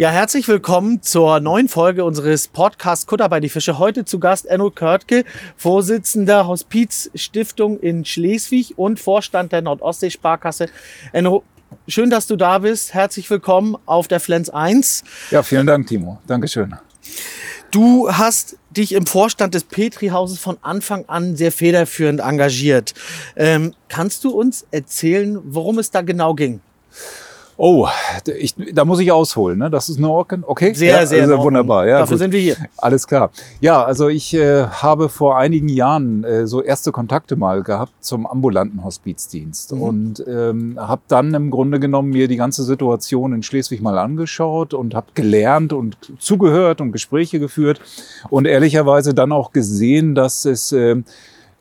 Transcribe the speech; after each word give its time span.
Ja, 0.00 0.08
herzlich 0.08 0.48
willkommen 0.48 1.02
zur 1.02 1.40
neuen 1.40 1.68
Folge 1.68 2.06
unseres 2.06 2.48
Podcasts 2.48 3.06
Kutter 3.06 3.28
bei 3.28 3.38
die 3.38 3.50
Fische. 3.50 3.78
Heute 3.78 4.06
zu 4.06 4.18
Gast 4.18 4.46
Enno 4.46 4.70
Körtke, 4.70 5.26
Vorsitzender 5.58 6.46
Hospizstiftung 6.46 7.78
in 7.78 8.06
Schleswig 8.06 8.78
und 8.78 8.98
Vorstand 8.98 9.52
der 9.52 9.60
Nordostsee-Sparkasse. 9.60 10.70
Enno, 11.12 11.42
schön, 11.86 12.08
dass 12.08 12.26
du 12.26 12.36
da 12.36 12.60
bist. 12.60 12.94
Herzlich 12.94 13.28
willkommen 13.28 13.76
auf 13.84 14.08
der 14.08 14.20
Flens 14.20 14.48
1. 14.48 15.04
Ja, 15.32 15.42
vielen 15.42 15.66
Dank, 15.66 15.86
Timo. 15.86 16.18
Dankeschön. 16.26 16.74
Du 17.70 18.10
hast 18.10 18.56
dich 18.70 18.92
im 18.92 19.04
Vorstand 19.04 19.52
des 19.52 19.64
Petri-Hauses 19.64 20.38
von 20.38 20.56
Anfang 20.62 21.04
an 21.08 21.36
sehr 21.36 21.52
federführend 21.52 22.20
engagiert. 22.20 22.94
Ähm, 23.36 23.74
kannst 23.88 24.24
du 24.24 24.30
uns 24.30 24.66
erzählen, 24.70 25.38
worum 25.44 25.78
es 25.78 25.90
da 25.90 26.00
genau 26.00 26.32
ging? 26.32 26.62
Oh, 27.62 27.86
ich, 28.38 28.54
da 28.72 28.86
muss 28.86 29.00
ich 29.00 29.12
ausholen. 29.12 29.58
Ne? 29.58 29.68
Das 29.68 29.90
ist 29.90 29.98
eine 29.98 30.08
Orken. 30.08 30.44
Okay. 30.46 30.72
Sehr, 30.72 30.94
ja, 31.00 31.04
sehr 31.06 31.24
also 31.24 31.40
wunderbar. 31.42 31.86
Ja, 31.86 31.98
Dafür 31.98 32.14
gut. 32.14 32.18
sind 32.20 32.32
wir 32.32 32.40
hier. 32.40 32.56
Alles 32.78 33.06
klar. 33.06 33.30
Ja, 33.60 33.84
also 33.84 34.08
ich 34.08 34.32
äh, 34.32 34.64
habe 34.64 35.10
vor 35.10 35.36
einigen 35.36 35.68
Jahren 35.68 36.24
äh, 36.24 36.46
so 36.46 36.62
erste 36.62 36.90
Kontakte 36.90 37.36
mal 37.36 37.62
gehabt 37.62 37.92
zum 38.00 38.26
ambulanten 38.26 38.82
Hospizdienst 38.82 39.72
Mhm. 39.74 39.82
und 39.82 40.24
ähm, 40.26 40.78
habe 40.80 41.02
dann 41.08 41.34
im 41.34 41.50
Grunde 41.50 41.80
genommen 41.80 42.08
mir 42.08 42.28
die 42.28 42.36
ganze 42.36 42.62
Situation 42.64 43.34
in 43.34 43.42
Schleswig 43.42 43.82
mal 43.82 43.98
angeschaut 43.98 44.72
und 44.72 44.94
habe 44.94 45.08
gelernt 45.12 45.74
und 45.74 45.98
zugehört 46.18 46.80
und 46.80 46.92
Gespräche 46.92 47.40
geführt 47.40 47.78
und 48.30 48.46
ehrlicherweise 48.46 49.12
dann 49.12 49.32
auch 49.32 49.52
gesehen, 49.52 50.14
dass 50.14 50.46
es 50.46 50.72
äh, 50.72 50.96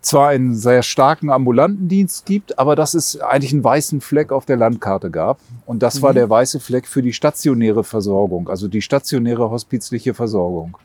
zwar 0.01 0.29
einen 0.29 0.55
sehr 0.55 0.81
starken 0.81 1.29
ambulanten 1.29 1.87
Dienst 1.87 2.25
gibt, 2.25 2.57
aber 2.57 2.75
dass 2.75 2.93
es 2.93 3.19
eigentlich 3.19 3.51
einen 3.51 3.63
weißen 3.63 4.01
Fleck 4.01 4.31
auf 4.31 4.45
der 4.45 4.57
Landkarte 4.57 5.11
gab. 5.11 5.39
Und 5.65 5.83
das 5.83 6.01
war 6.01 6.11
Mhm. 6.11 6.15
der 6.15 6.29
weiße 6.29 6.59
Fleck 6.59 6.87
für 6.87 7.01
die 7.01 7.13
stationäre 7.13 7.83
Versorgung, 7.83 8.49
also 8.49 8.67
die 8.67 8.81
stationäre 8.81 9.49
hospizliche 9.49 10.13
Versorgung. 10.13 10.77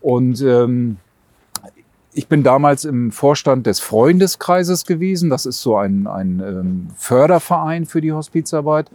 Und 0.00 0.42
ähm, 0.42 0.98
ich 2.14 2.26
bin 2.26 2.42
damals 2.42 2.84
im 2.84 3.12
Vorstand 3.12 3.66
des 3.66 3.80
Freundeskreises 3.80 4.86
gewesen. 4.86 5.30
Das 5.30 5.46
ist 5.46 5.60
so 5.60 5.76
ein, 5.76 6.06
ein 6.06 6.42
ähm, 6.44 6.88
Förderverein 6.96 7.86
für 7.86 8.00
die 8.00 8.12
Hospizarbeit. 8.12 8.90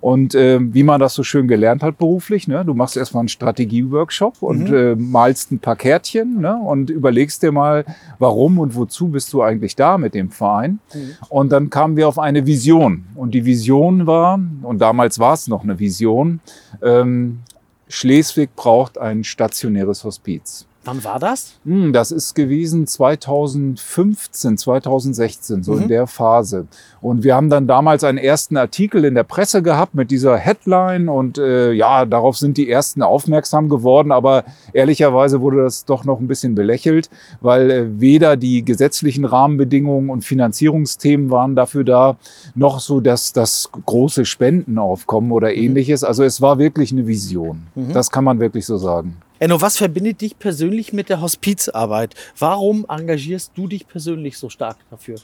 Und 0.00 0.34
ähm, 0.34 0.74
wie 0.74 0.82
man 0.82 0.98
das 0.98 1.14
so 1.14 1.22
schön 1.22 1.46
gelernt 1.46 1.82
hat 1.82 1.98
beruflich, 1.98 2.48
ne? 2.48 2.64
du 2.64 2.74
machst 2.74 2.96
erstmal 2.96 3.20
einen 3.20 3.28
Strategieworkshop 3.28 4.42
und 4.42 4.70
Mhm. 4.70 4.74
äh, 4.74 4.94
malst 4.96 5.52
ein 5.52 5.58
paar 5.58 5.76
Kärtchen 5.76 6.40
ne? 6.40 6.56
und 6.56 6.90
überlegst 6.90 7.42
dir 7.42 7.52
mal, 7.52 7.84
warum 8.18 8.58
und 8.58 8.74
wozu 8.74 9.08
bist 9.08 9.32
du 9.32 9.42
eigentlich 9.42 9.76
da 9.76 9.98
mit 9.98 10.14
dem 10.14 10.30
Verein. 10.30 10.80
Mhm. 10.94 11.10
Und 11.28 11.52
dann 11.52 11.70
kamen 11.70 11.96
wir 11.96 12.08
auf 12.08 12.18
eine 12.18 12.46
Vision. 12.46 13.04
Und 13.14 13.34
die 13.34 13.44
Vision 13.44 14.06
war, 14.06 14.40
und 14.62 14.78
damals 14.80 15.18
war 15.18 15.34
es 15.34 15.46
noch 15.48 15.62
eine 15.62 15.78
Vision, 15.78 16.40
ähm, 16.82 17.40
Schleswig 17.88 18.56
braucht 18.56 18.98
ein 18.98 19.22
stationäres 19.22 20.02
Hospiz. 20.02 20.66
Wann 20.84 21.02
war 21.04 21.18
das? 21.18 21.54
Hm, 21.64 21.92
Das 21.92 22.12
ist 22.12 22.34
gewesen 22.34 22.86
2015, 22.86 24.58
2016, 24.58 25.62
so 25.62 25.72
Mhm. 25.72 25.82
in 25.82 25.88
der 25.88 26.06
Phase. 26.06 26.66
Und 27.00 27.22
wir 27.24 27.34
haben 27.34 27.50
dann 27.50 27.66
damals 27.66 28.04
einen 28.04 28.18
ersten 28.18 28.56
Artikel 28.56 29.04
in 29.04 29.14
der 29.14 29.24
Presse 29.24 29.62
gehabt 29.62 29.94
mit 29.94 30.10
dieser 30.10 30.36
Headline 30.36 31.08
und 31.08 31.38
äh, 31.38 31.72
ja, 31.72 32.04
darauf 32.04 32.36
sind 32.36 32.56
die 32.56 32.68
ersten 32.70 33.02
aufmerksam 33.02 33.68
geworden, 33.68 34.12
aber 34.12 34.44
ehrlicherweise 34.72 35.40
wurde 35.40 35.62
das 35.62 35.84
doch 35.84 36.04
noch 36.04 36.20
ein 36.20 36.28
bisschen 36.28 36.54
belächelt, 36.54 37.10
weil 37.40 37.70
äh, 37.70 38.00
weder 38.00 38.36
die 38.36 38.64
gesetzlichen 38.64 39.24
Rahmenbedingungen 39.24 40.10
und 40.10 40.24
Finanzierungsthemen 40.24 41.30
waren 41.30 41.56
dafür 41.56 41.84
da, 41.84 42.16
noch 42.54 42.80
so 42.80 43.00
dass 43.00 43.32
das 43.32 43.70
große 43.86 44.24
Spendenaufkommen 44.24 45.32
oder 45.32 45.54
ähnliches. 45.54 46.04
Also 46.04 46.24
es 46.24 46.40
war 46.40 46.58
wirklich 46.58 46.92
eine 46.92 47.06
Vision. 47.06 47.62
Mhm. 47.74 47.92
Das 47.92 48.10
kann 48.10 48.24
man 48.24 48.40
wirklich 48.40 48.66
so 48.66 48.76
sagen. 48.76 49.16
Enno, 49.44 49.60
was 49.60 49.76
verbindet 49.76 50.22
dich 50.22 50.38
persönlich 50.38 50.94
mit 50.94 51.10
der 51.10 51.20
Hospizarbeit? 51.20 52.14
Warum 52.38 52.86
engagierst 52.88 53.52
du 53.54 53.66
dich 53.66 53.86
persönlich 53.86 54.38
so 54.38 54.48
stark 54.48 54.78
dafür? 54.90 55.16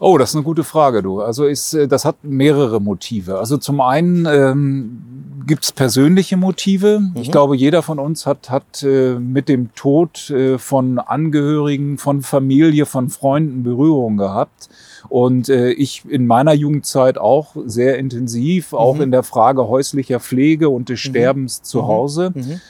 Oh, 0.00 0.18
das 0.18 0.30
ist 0.30 0.34
eine 0.34 0.42
gute 0.42 0.64
Frage, 0.64 1.00
du. 1.00 1.20
Also 1.20 1.44
ist, 1.46 1.72
äh, 1.74 1.86
das 1.86 2.04
hat 2.04 2.16
mehrere 2.22 2.80
Motive. 2.80 3.38
Also 3.38 3.58
zum 3.58 3.80
einen 3.80 4.26
ähm, 4.26 4.98
gibt 5.46 5.62
es 5.62 5.70
persönliche 5.70 6.36
Motive. 6.36 7.00
Ich 7.14 7.28
Mhm. 7.28 7.32
glaube, 7.32 7.56
jeder 7.56 7.82
von 7.82 8.00
uns 8.00 8.26
hat, 8.26 8.50
hat 8.50 8.82
äh, 8.82 9.14
mit 9.20 9.48
dem 9.48 9.72
Tod 9.76 10.28
äh, 10.30 10.58
von 10.58 10.98
Angehörigen, 10.98 11.96
von 11.96 12.22
Familie, 12.22 12.86
von 12.86 13.08
Freunden 13.08 13.62
Berührung 13.62 14.16
gehabt. 14.16 14.68
Und 15.08 15.48
äh, 15.48 15.70
ich 15.70 16.04
in 16.08 16.26
meiner 16.26 16.52
Jugendzeit 16.52 17.18
auch 17.18 17.54
sehr 17.66 17.98
intensiv, 17.98 18.72
auch 18.72 18.96
Mhm. 18.96 19.02
in 19.02 19.10
der 19.12 19.22
Frage 19.22 19.68
häuslicher 19.68 20.20
Pflege 20.20 20.68
und 20.68 20.88
des 20.88 21.00
Sterbens 21.00 21.62
zu 21.62 21.78
Mhm. 21.82 21.86
Hause. 21.86 22.32
Mhm. 22.34 22.60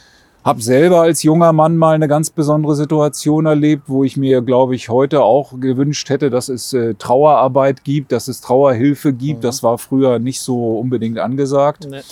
Hab 0.45 0.63
selber 0.63 1.01
als 1.03 1.23
junger 1.25 1.53
Mann 1.53 1.77
mal 1.77 1.95
eine 1.95 2.09
ganz 2.09 2.31
besondere 2.31 2.75
Situation 2.77 3.45
erlebt, 3.45 3.83
wo 3.87 4.05
ich 4.05 4.17
mir, 4.17 4.41
glaube 4.41 4.75
ich, 4.77 4.89
heute 4.89 5.23
auch 5.23 5.53
gewünscht 5.61 6.09
hätte, 6.09 6.31
dass 6.31 6.49
es 6.49 6.73
äh, 6.73 6.95
Trauerarbeit 6.95 7.85
gibt, 7.85 8.13
dass 8.13 8.29
es 8.29 8.41
Trauerhilfe 8.41 9.13
gibt. 9.13 9.39
Mhm. 9.41 9.43
Das 9.43 9.63
war 9.63 9.77
früher 9.79 10.19
nicht 10.19 10.41
so 10.41 10.79
unbedingt 10.79 11.19
angesagt. 11.19 11.89
Ne. 11.91 12.03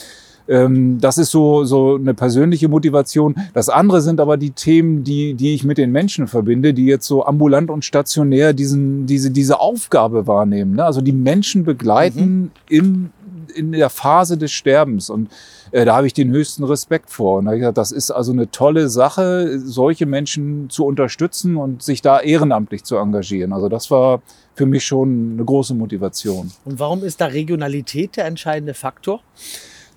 Ähm, 0.49 0.99
das 1.01 1.19
ist 1.19 1.31
so, 1.31 1.65
so 1.65 1.97
eine 1.97 2.15
persönliche 2.15 2.69
Motivation. 2.69 3.35
Das 3.55 3.69
andere 3.69 4.01
sind 4.01 4.21
aber 4.21 4.37
die 4.37 4.51
Themen, 4.51 5.05
die, 5.05 5.35
die 5.35 5.55
ich 5.55 5.65
mit 5.65 5.79
den 5.79 5.93
Menschen 5.93 6.27
verbinde, 6.27 6.75
die 6.75 6.87
jetzt 6.87 7.07
so 7.07 7.25
ambulant 7.25 7.71
und 7.71 7.85
stationär 7.85 8.53
diesen, 8.53 9.07
diese, 9.07 9.31
diese 9.31 9.61
Aufgabe 9.61 10.27
wahrnehmen. 10.27 10.77
Ne? 10.77 10.85
Also 10.85 11.01
die 11.01 11.13
Menschen 11.13 11.65
begleiten 11.65 12.51
im, 12.69 13.11
in 13.55 13.73
der 13.73 13.91
Phase 13.91 14.39
des 14.39 14.53
Sterbens. 14.53 15.11
Und 15.11 15.31
äh, 15.73 15.85
da 15.85 15.97
habe 15.97 16.07
ich 16.07 16.15
den 16.15 16.31
höchsten 16.31 16.65
Respekt 16.65 17.11
vor. 17.11 17.39
Und 17.39 17.47
da 17.47 17.51
habe 17.51 17.57
ich 17.57 17.61
gesagt, 17.63 17.79
das 17.79 17.93
ist 17.93 18.11
also 18.11 18.33
eine 18.33 18.51
tolle 18.51 18.89
Sache, 18.89 19.59
solche 19.59 20.07
Menschen 20.07 20.71
zu 20.71 20.85
unterstützen 20.85 21.57
und 21.57 21.83
sich 21.83 22.03
da 22.03 22.21
ehrenamtlich 22.21 22.85
zu 22.85 22.97
engagieren. 22.97 23.53
Also 23.53 23.69
das 23.69 23.91
war 23.91 24.23
für 24.55 24.67
mich 24.67 24.85
schon 24.85 25.33
eine 25.35 25.45
große 25.45 25.75
Motivation. 25.75 26.53
Und 26.65 26.79
warum 26.79 27.03
ist 27.03 27.21
da 27.21 27.27
Regionalität 27.27 28.17
der 28.17 28.27
entscheidende 28.27 28.75
Faktor? 28.75 29.21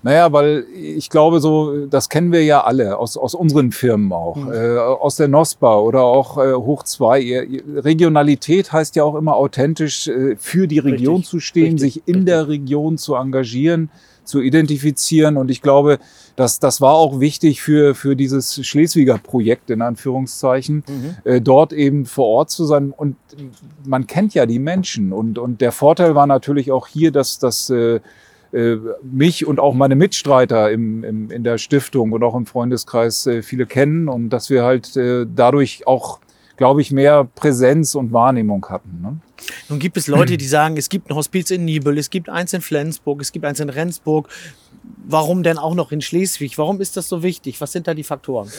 Naja, 0.02 0.32
weil 0.32 0.64
ich 0.74 1.10
glaube, 1.10 1.40
so, 1.40 1.84
das 1.86 2.08
kennen 2.08 2.32
wir 2.32 2.42
ja 2.42 2.64
alle 2.64 2.96
aus, 2.96 3.18
aus 3.18 3.34
unseren 3.34 3.70
Firmen 3.70 4.12
auch, 4.12 4.36
Mhm. 4.36 4.52
äh, 4.52 4.78
aus 4.78 5.16
der 5.16 5.28
NOSPA 5.28 5.76
oder 5.78 6.02
auch 6.04 6.38
äh, 6.38 6.54
Hoch 6.54 6.84
2. 6.84 7.20
Ihr- 7.20 7.44
ihr- 7.44 7.84
Regionalität 7.84 8.72
heißt 8.72 8.96
ja 8.96 9.04
auch 9.04 9.14
immer 9.14 9.36
authentisch 9.36 10.08
äh, 10.08 10.36
für 10.36 10.66
die 10.66 10.78
Region 10.78 11.16
Richtig, 11.16 11.30
zu 11.30 11.40
stehen, 11.40 11.72
richtig, 11.74 11.80
sich 11.94 11.96
in 12.06 12.14
richtig. 12.14 12.24
der 12.26 12.48
Region 12.48 12.96
zu 12.96 13.14
engagieren, 13.14 13.90
zu 14.24 14.40
identifizieren. 14.40 15.36
Und 15.36 15.50
ich 15.50 15.60
glaube, 15.60 15.98
dass 16.34 16.58
das 16.60 16.80
war 16.80 16.94
auch 16.94 17.20
wichtig 17.20 17.60
für, 17.60 17.94
für 17.94 18.16
dieses 18.16 18.64
Schleswiger 18.66 19.18
Projekt 19.18 19.68
in 19.68 19.82
Anführungszeichen 19.82 20.82
äh, 21.24 21.42
dort 21.42 21.74
eben 21.74 22.06
vor 22.06 22.26
Ort 22.26 22.50
zu 22.50 22.64
sein. 22.64 22.94
Und 22.96 23.16
man 23.84 24.06
kennt 24.06 24.32
ja 24.32 24.46
die 24.46 24.60
Menschen. 24.60 25.12
Und, 25.12 25.38
und 25.38 25.60
der 25.60 25.72
Vorteil 25.72 26.14
war 26.14 26.26
natürlich 26.26 26.72
auch 26.72 26.86
hier, 26.86 27.10
dass 27.12 27.38
das 27.38 27.68
äh, 27.68 28.00
mich 29.02 29.46
und 29.46 29.60
auch 29.60 29.74
meine 29.74 29.94
Mitstreiter 29.94 30.70
im, 30.70 31.04
im, 31.04 31.30
in 31.30 31.44
der 31.44 31.58
Stiftung 31.58 32.12
und 32.12 32.22
auch 32.22 32.34
im 32.34 32.46
Freundeskreis 32.46 33.26
äh, 33.26 33.42
viele 33.42 33.66
kennen 33.66 34.08
und 34.08 34.30
dass 34.30 34.50
wir 34.50 34.64
halt 34.64 34.96
äh, 34.96 35.26
dadurch 35.32 35.86
auch, 35.86 36.20
glaube 36.56 36.82
ich, 36.82 36.90
mehr 36.90 37.24
Präsenz 37.24 37.94
und 37.94 38.12
Wahrnehmung 38.12 38.66
hatten. 38.68 39.00
Ne? 39.02 39.16
Nun 39.68 39.78
gibt 39.78 39.96
es 39.96 40.08
Leute, 40.08 40.36
die 40.36 40.44
sagen, 40.46 40.76
es 40.76 40.88
gibt 40.88 41.10
ein 41.10 41.14
Hospiz 41.14 41.50
in 41.50 41.64
Nibel, 41.64 41.96
es 41.96 42.10
gibt 42.10 42.28
eins 42.28 42.52
in 42.52 42.60
Flensburg, 42.60 43.20
es 43.20 43.32
gibt 43.32 43.44
eins 43.44 43.60
in 43.60 43.68
Rendsburg. 43.68 44.28
Warum 45.06 45.42
denn 45.42 45.58
auch 45.58 45.74
noch 45.74 45.92
in 45.92 46.00
Schleswig? 46.00 46.58
Warum 46.58 46.80
ist 46.80 46.96
das 46.96 47.08
so 47.08 47.22
wichtig? 47.22 47.60
Was 47.60 47.72
sind 47.72 47.86
da 47.86 47.94
die 47.94 48.04
Faktoren? 48.04 48.50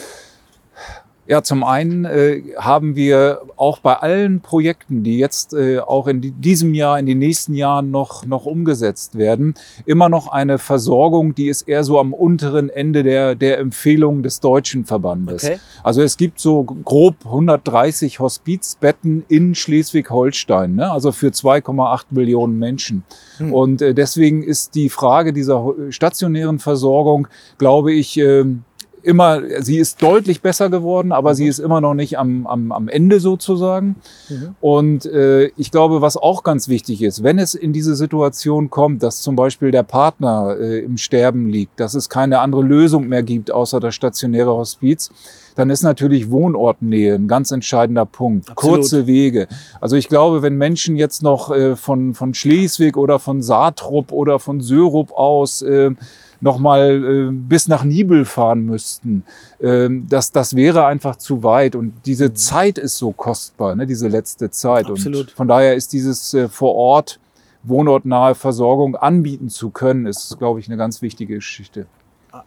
Ja, 1.32 1.42
zum 1.42 1.64
einen 1.64 2.04
äh, 2.04 2.42
haben 2.58 2.98
wir 2.98 3.44
auch 3.56 3.80
bei 3.80 3.94
allen 3.94 4.42
Projekten, 4.42 5.02
die 5.02 5.18
jetzt 5.18 5.54
äh, 5.54 5.80
auch 5.80 6.08
in 6.08 6.20
die, 6.20 6.32
diesem 6.32 6.74
Jahr, 6.74 7.00
in 7.00 7.06
den 7.06 7.20
nächsten 7.20 7.54
Jahren 7.54 7.90
noch, 7.90 8.26
noch 8.26 8.46
umgesetzt 8.46 9.18
werden, 9.18 9.54
immer 9.86 10.10
noch 10.10 10.28
eine 10.28 10.58
Versorgung, 10.58 11.34
die 11.34 11.48
ist 11.48 11.70
eher 11.70 11.86
so 11.86 12.02
am 12.02 12.14
unteren 12.14 12.70
Ende 12.70 13.04
der, 13.04 13.36
der 13.36 13.60
Empfehlung 13.60 14.24
des 14.24 14.42
deutschen 14.42 14.84
Verbandes. 14.84 15.46
Okay. 15.46 15.60
Also 15.84 16.02
es 16.02 16.18
gibt 16.18 16.42
so 16.42 16.66
grob 16.66 17.16
130 17.24 18.20
Hospizbetten 18.20 19.24
in 19.30 19.56
Schleswig-Holstein, 19.56 20.76
ne? 20.76 20.92
also 20.92 21.14
für 21.14 21.30
2,8 21.30 22.08
Millionen 22.10 22.60
Menschen. 22.60 23.06
Hm. 23.38 23.54
Und 23.54 23.82
äh, 23.82 23.94
deswegen 23.94 24.44
ist 24.44 24.76
die 24.76 24.90
Frage 24.90 25.32
dieser 25.32 25.76
stationären 25.92 26.60
Versorgung, 26.60 27.30
glaube 27.58 27.94
ich, 27.94 28.18
ähm, 28.18 28.66
immer, 29.04 29.42
sie 29.60 29.78
ist 29.78 30.02
deutlich 30.02 30.42
besser 30.42 30.70
geworden, 30.70 31.12
aber 31.12 31.32
Mhm. 31.32 31.36
sie 31.36 31.48
ist 31.48 31.60
immer 31.60 31.82
noch 31.82 31.94
nicht 31.94 32.18
am, 32.18 32.48
am, 32.48 32.72
am 32.72 32.88
Ende 32.88 33.20
sozusagen. 33.20 33.96
Mhm. 34.30 34.56
Und 34.62 35.06
äh, 35.06 35.48
ich 35.58 35.72
glaube, 35.72 36.02
was 36.02 36.18
auch 36.18 36.44
ganz 36.44 36.68
wichtig 36.68 37.02
ist, 37.02 37.24
wenn 37.24 37.40
es 37.40 37.54
in 37.54 37.74
diese 37.74 37.96
Situation 37.96 38.70
kommt, 38.70 39.04
dass 39.04 39.22
zum 39.22 39.36
Beispiel 39.36 39.72
der 39.72 39.84
Partner 39.84 40.56
äh, 40.60 40.80
im 40.80 40.98
Sterben 40.98 41.50
liegt, 41.50 41.80
dass 41.80 41.94
es 41.94 42.10
keine 42.10 42.40
andere 42.40 42.64
Lösung 42.64 43.08
mehr 43.08 43.24
gibt 43.24 43.52
außer 43.52 43.80
das 43.80 43.96
stationäre 43.96 44.52
Hospiz, 44.52 45.10
dann 45.56 45.70
ist 45.70 45.84
natürlich 45.84 46.32
Wohnortnähe 46.32 47.16
ein 47.16 47.28
ganz 47.28 47.52
entscheidender 47.52 48.06
Punkt. 48.06 48.50
Absolut. 48.50 48.76
Kurze 48.78 49.08
Wege. 49.08 49.48
Also 49.82 49.96
ich 49.98 50.08
glaube, 50.08 50.42
wenn 50.42 50.56
Menschen 50.58 50.96
jetzt 50.96 51.24
noch 51.24 51.52
äh, 51.52 51.76
von, 51.76 52.14
von 52.14 52.34
Schleswig 52.34 52.96
oder 52.96 53.20
von 53.20 53.42
Saatrup 53.42 54.12
oder 54.12 54.40
von 54.40 54.62
Sörup 54.62 55.12
aus 55.12 55.62
äh, 55.62 55.92
nochmal 56.42 57.30
äh, 57.30 57.32
bis 57.32 57.68
nach 57.68 57.84
Nibel 57.84 58.26
fahren 58.26 58.66
müssten. 58.66 59.24
Ähm, 59.62 60.08
das, 60.10 60.32
das 60.32 60.56
wäre 60.56 60.86
einfach 60.86 61.16
zu 61.16 61.44
weit. 61.44 61.76
Und 61.76 61.94
diese 62.06 62.30
mhm. 62.30 62.36
Zeit 62.36 62.78
ist 62.78 62.98
so 62.98 63.12
kostbar, 63.12 63.76
ne? 63.76 63.88
diese 63.88 64.08
letzte 64.08 64.50
Zeit. 64.50 64.88
Absolut. 64.88 65.30
Und 65.30 65.32
von 65.32 65.48
daher 65.48 65.76
ist 65.76 65.94
dieses 65.94 66.34
äh, 66.34 66.50
vor 66.50 66.76
Ort 66.76 67.20
wohnortnahe 67.64 68.36
Versorgung 68.36 68.96
anbieten 68.96 69.50
zu 69.50 69.70
können, 69.70 70.08
ist, 70.08 70.38
glaube 70.40 70.60
ich, 70.60 70.68
eine 70.68 70.78
ganz 70.78 71.02
wichtige 71.02 71.36
Geschichte. 71.36 71.86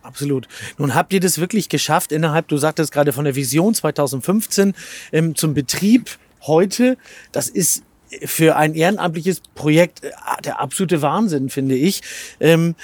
Absolut. 0.02 0.48
Nun 0.78 0.94
habt 0.94 1.12
ihr 1.12 1.20
das 1.20 1.38
wirklich 1.38 1.68
geschafft 1.68 2.10
innerhalb, 2.10 2.48
du 2.48 2.56
sagtest 2.56 2.90
gerade 2.90 3.12
von 3.12 3.24
der 3.24 3.36
Vision 3.36 3.74
2015 3.74 4.74
ähm, 5.12 5.34
zum 5.34 5.54
Betrieb 5.54 6.18
heute. 6.42 6.96
Das 7.32 7.48
ist 7.48 7.84
für 8.24 8.56
ein 8.56 8.74
ehrenamtliches 8.74 9.42
Projekt 9.54 10.02
äh, 10.02 10.10
der 10.44 10.60
absolute 10.60 11.02
Wahnsinn, 11.02 11.48
finde 11.50 11.74
ich. 11.74 12.02
Ähm, 12.40 12.74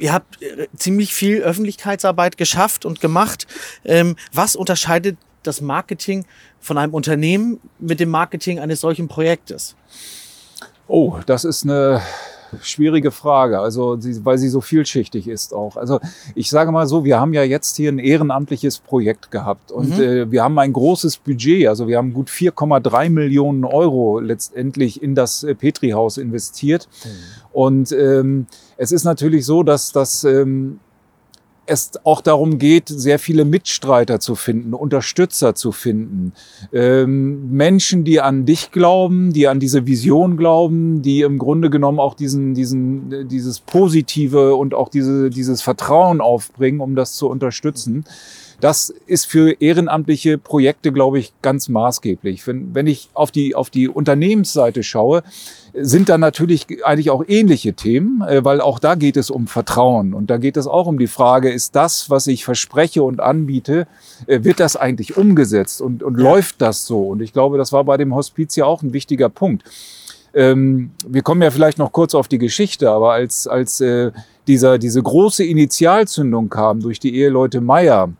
ihr 0.00 0.12
habt 0.12 0.42
äh, 0.42 0.66
ziemlich 0.76 1.14
viel 1.14 1.42
Öffentlichkeitsarbeit 1.42 2.36
geschafft 2.36 2.84
und 2.84 3.00
gemacht. 3.00 3.46
Ähm, 3.84 4.16
was 4.32 4.56
unterscheidet 4.56 5.16
das 5.42 5.60
Marketing 5.60 6.26
von 6.60 6.78
einem 6.78 6.94
Unternehmen 6.94 7.60
mit 7.78 8.00
dem 8.00 8.10
Marketing 8.10 8.58
eines 8.58 8.80
solchen 8.80 9.08
Projektes? 9.08 9.76
Oh, 10.88 11.18
das 11.26 11.44
ist 11.44 11.64
eine 11.64 12.02
schwierige 12.62 13.10
Frage, 13.10 13.60
also 13.60 13.98
weil 14.24 14.38
sie 14.38 14.48
so 14.48 14.60
vielschichtig 14.60 15.28
ist 15.28 15.52
auch. 15.52 15.76
Also 15.76 16.00
ich 16.34 16.50
sage 16.50 16.72
mal 16.72 16.86
so, 16.86 17.04
wir 17.04 17.20
haben 17.20 17.32
ja 17.32 17.42
jetzt 17.42 17.76
hier 17.76 17.90
ein 17.90 17.98
ehrenamtliches 17.98 18.78
Projekt 18.78 19.30
gehabt 19.30 19.72
und 19.72 19.96
mhm. 19.96 20.02
äh, 20.02 20.30
wir 20.30 20.42
haben 20.42 20.58
ein 20.58 20.72
großes 20.72 21.18
Budget, 21.18 21.68
also 21.68 21.88
wir 21.88 21.98
haben 21.98 22.12
gut 22.12 22.28
4,3 22.28 23.10
Millionen 23.10 23.64
Euro 23.64 24.20
letztendlich 24.20 25.02
in 25.02 25.14
das 25.14 25.44
äh, 25.44 25.54
Petri-Haus 25.54 26.18
investiert. 26.18 26.88
Mhm. 27.04 27.08
Und 27.52 27.92
ähm, 27.92 28.46
es 28.76 28.92
ist 28.92 29.04
natürlich 29.04 29.44
so, 29.44 29.62
dass 29.62 29.92
das 29.92 30.24
ähm, 30.24 30.78
es 31.70 31.92
auch 32.04 32.20
darum 32.20 32.58
geht, 32.58 32.88
sehr 32.88 33.18
viele 33.18 33.44
Mitstreiter 33.44 34.18
zu 34.18 34.34
finden, 34.34 34.74
Unterstützer 34.74 35.54
zu 35.54 35.70
finden, 35.70 36.32
ähm, 36.72 37.50
Menschen, 37.50 38.04
die 38.04 38.20
an 38.20 38.44
dich 38.44 38.72
glauben, 38.72 39.32
die 39.32 39.46
an 39.46 39.60
diese 39.60 39.86
Vision 39.86 40.36
glauben, 40.36 41.00
die 41.02 41.20
im 41.20 41.38
Grunde 41.38 41.70
genommen 41.70 42.00
auch 42.00 42.14
diesen, 42.14 42.54
diesen, 42.54 43.28
dieses 43.28 43.60
Positive 43.60 44.56
und 44.56 44.74
auch 44.74 44.88
diese, 44.88 45.30
dieses 45.30 45.62
Vertrauen 45.62 46.20
aufbringen, 46.20 46.80
um 46.80 46.96
das 46.96 47.14
zu 47.14 47.28
unterstützen. 47.28 48.04
Das 48.60 48.90
ist 49.06 49.26
für 49.26 49.60
ehrenamtliche 49.60 50.36
Projekte, 50.36 50.92
glaube 50.92 51.18
ich, 51.18 51.32
ganz 51.42 51.68
maßgeblich. 51.68 52.46
Wenn, 52.46 52.74
wenn 52.74 52.86
ich 52.86 53.08
auf 53.14 53.30
die, 53.30 53.54
auf 53.54 53.70
die 53.70 53.88
Unternehmensseite 53.88 54.82
schaue, 54.82 55.22
sind 55.74 56.08
da 56.08 56.18
natürlich 56.18 56.66
eigentlich 56.84 57.10
auch 57.10 57.24
ähnliche 57.26 57.72
Themen, 57.72 58.22
äh, 58.22 58.44
weil 58.44 58.60
auch 58.60 58.78
da 58.78 58.94
geht 58.96 59.16
es 59.16 59.30
um 59.30 59.46
Vertrauen 59.46 60.14
und 60.14 60.28
da 60.30 60.36
geht 60.36 60.56
es 60.56 60.66
auch 60.66 60.86
um 60.86 60.98
die 60.98 61.06
Frage, 61.06 61.50
ist 61.50 61.74
das, 61.76 62.10
was 62.10 62.26
ich 62.26 62.44
verspreche 62.44 63.02
und 63.02 63.20
anbiete, 63.20 63.86
äh, 64.26 64.44
wird 64.44 64.60
das 64.60 64.76
eigentlich 64.76 65.16
umgesetzt 65.16 65.80
und, 65.80 66.02
und 66.02 66.18
ja. 66.18 66.24
läuft 66.24 66.60
das 66.60 66.86
so? 66.86 67.02
Und 67.02 67.22
ich 67.22 67.32
glaube, 67.32 67.56
das 67.56 67.72
war 67.72 67.84
bei 67.84 67.96
dem 67.96 68.14
Hospiz 68.14 68.56
ja 68.56 68.66
auch 68.66 68.82
ein 68.82 68.92
wichtiger 68.92 69.28
Punkt. 69.28 69.64
Ähm, 70.34 70.90
wir 71.06 71.22
kommen 71.22 71.42
ja 71.42 71.50
vielleicht 71.50 71.78
noch 71.78 71.92
kurz 71.92 72.14
auf 72.14 72.28
die 72.28 72.38
Geschichte, 72.38 72.90
aber 72.90 73.12
als, 73.12 73.46
als 73.46 73.80
äh, 73.80 74.12
dieser, 74.46 74.78
diese 74.78 75.02
große 75.02 75.44
Initialzündung 75.44 76.48
kam 76.48 76.80
durch 76.80 77.00
die 77.00 77.14
Eheleute 77.16 77.60
Meier, 77.60 78.10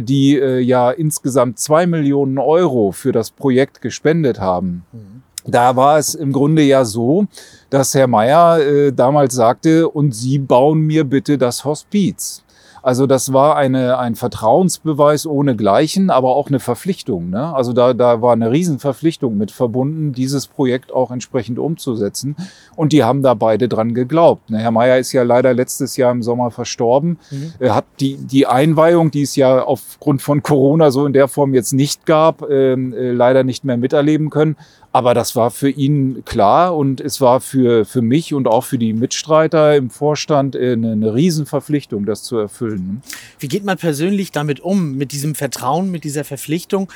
die 0.00 0.38
äh, 0.38 0.60
ja 0.60 0.90
insgesamt 0.90 1.58
zwei 1.58 1.86
Millionen 1.86 2.38
Euro 2.38 2.92
für 2.92 3.12
das 3.12 3.30
Projekt 3.30 3.80
gespendet 3.80 4.40
haben. 4.40 4.84
Mhm. 4.92 5.22
Da 5.46 5.74
war 5.76 5.98
es 5.98 6.14
im 6.14 6.32
Grunde 6.32 6.62
ja 6.62 6.84
so, 6.84 7.26
dass 7.70 7.94
Herr 7.94 8.06
Meier 8.06 8.60
äh, 8.60 8.92
damals 8.92 9.34
sagte, 9.34 9.88
und 9.88 10.14
Sie 10.14 10.38
bauen 10.38 10.80
mir 10.80 11.04
bitte 11.04 11.38
das 11.38 11.64
Hospiz. 11.64 12.42
Also 12.82 13.06
das 13.06 13.32
war 13.32 13.56
eine, 13.56 13.98
ein 13.98 14.14
Vertrauensbeweis 14.14 15.26
ohne 15.26 15.56
Gleichen, 15.56 16.10
aber 16.10 16.36
auch 16.36 16.48
eine 16.48 16.60
Verpflichtung. 16.60 17.30
Ne? 17.30 17.54
Also 17.54 17.72
da, 17.72 17.94
da 17.94 18.22
war 18.22 18.32
eine 18.32 18.50
Riesenverpflichtung 18.50 19.36
mit 19.36 19.50
verbunden, 19.50 20.12
dieses 20.12 20.46
Projekt 20.46 20.92
auch 20.92 21.10
entsprechend 21.10 21.58
umzusetzen. 21.58 22.36
Und 22.76 22.92
die 22.92 23.04
haben 23.04 23.22
da 23.22 23.34
beide 23.34 23.68
dran 23.68 23.94
geglaubt. 23.94 24.50
Ne? 24.50 24.58
Herr 24.58 24.70
Mayer 24.70 24.98
ist 24.98 25.12
ja 25.12 25.22
leider 25.22 25.54
letztes 25.54 25.96
Jahr 25.96 26.12
im 26.12 26.22
Sommer 26.22 26.50
verstorben. 26.50 27.18
Mhm. 27.30 27.52
Er 27.58 27.74
hat 27.74 27.84
die, 28.00 28.16
die 28.16 28.46
Einweihung, 28.46 29.10
die 29.10 29.22
es 29.22 29.36
ja 29.36 29.62
aufgrund 29.62 30.22
von 30.22 30.42
Corona 30.42 30.90
so 30.90 31.06
in 31.06 31.12
der 31.12 31.28
Form 31.28 31.54
jetzt 31.54 31.72
nicht 31.72 32.06
gab, 32.06 32.48
ähm, 32.48 32.92
äh, 32.92 33.12
leider 33.12 33.44
nicht 33.44 33.64
mehr 33.64 33.76
miterleben 33.76 34.30
können. 34.30 34.56
Aber 34.92 35.14
das 35.14 35.36
war 35.36 35.50
für 35.52 35.70
ihn 35.70 36.24
klar 36.24 36.76
und 36.76 37.00
es 37.00 37.20
war 37.20 37.40
für, 37.40 37.84
für 37.84 38.02
mich 38.02 38.34
und 38.34 38.48
auch 38.48 38.64
für 38.64 38.78
die 38.78 38.92
Mitstreiter 38.92 39.76
im 39.76 39.88
Vorstand 39.88 40.56
äh, 40.56 40.72
eine, 40.72 40.92
eine 40.92 41.14
Riesenverpflichtung, 41.14 42.06
das 42.06 42.24
zu 42.24 42.36
erfüllen. 42.38 43.02
Wie 43.38 43.46
geht 43.46 43.64
man 43.64 43.78
persönlich 43.78 44.32
damit 44.32 44.58
um, 44.60 44.96
mit 44.96 45.12
diesem 45.12 45.36
Vertrauen, 45.36 45.90
mit 45.92 46.02
dieser 46.02 46.24
Verpflichtung? 46.24 46.90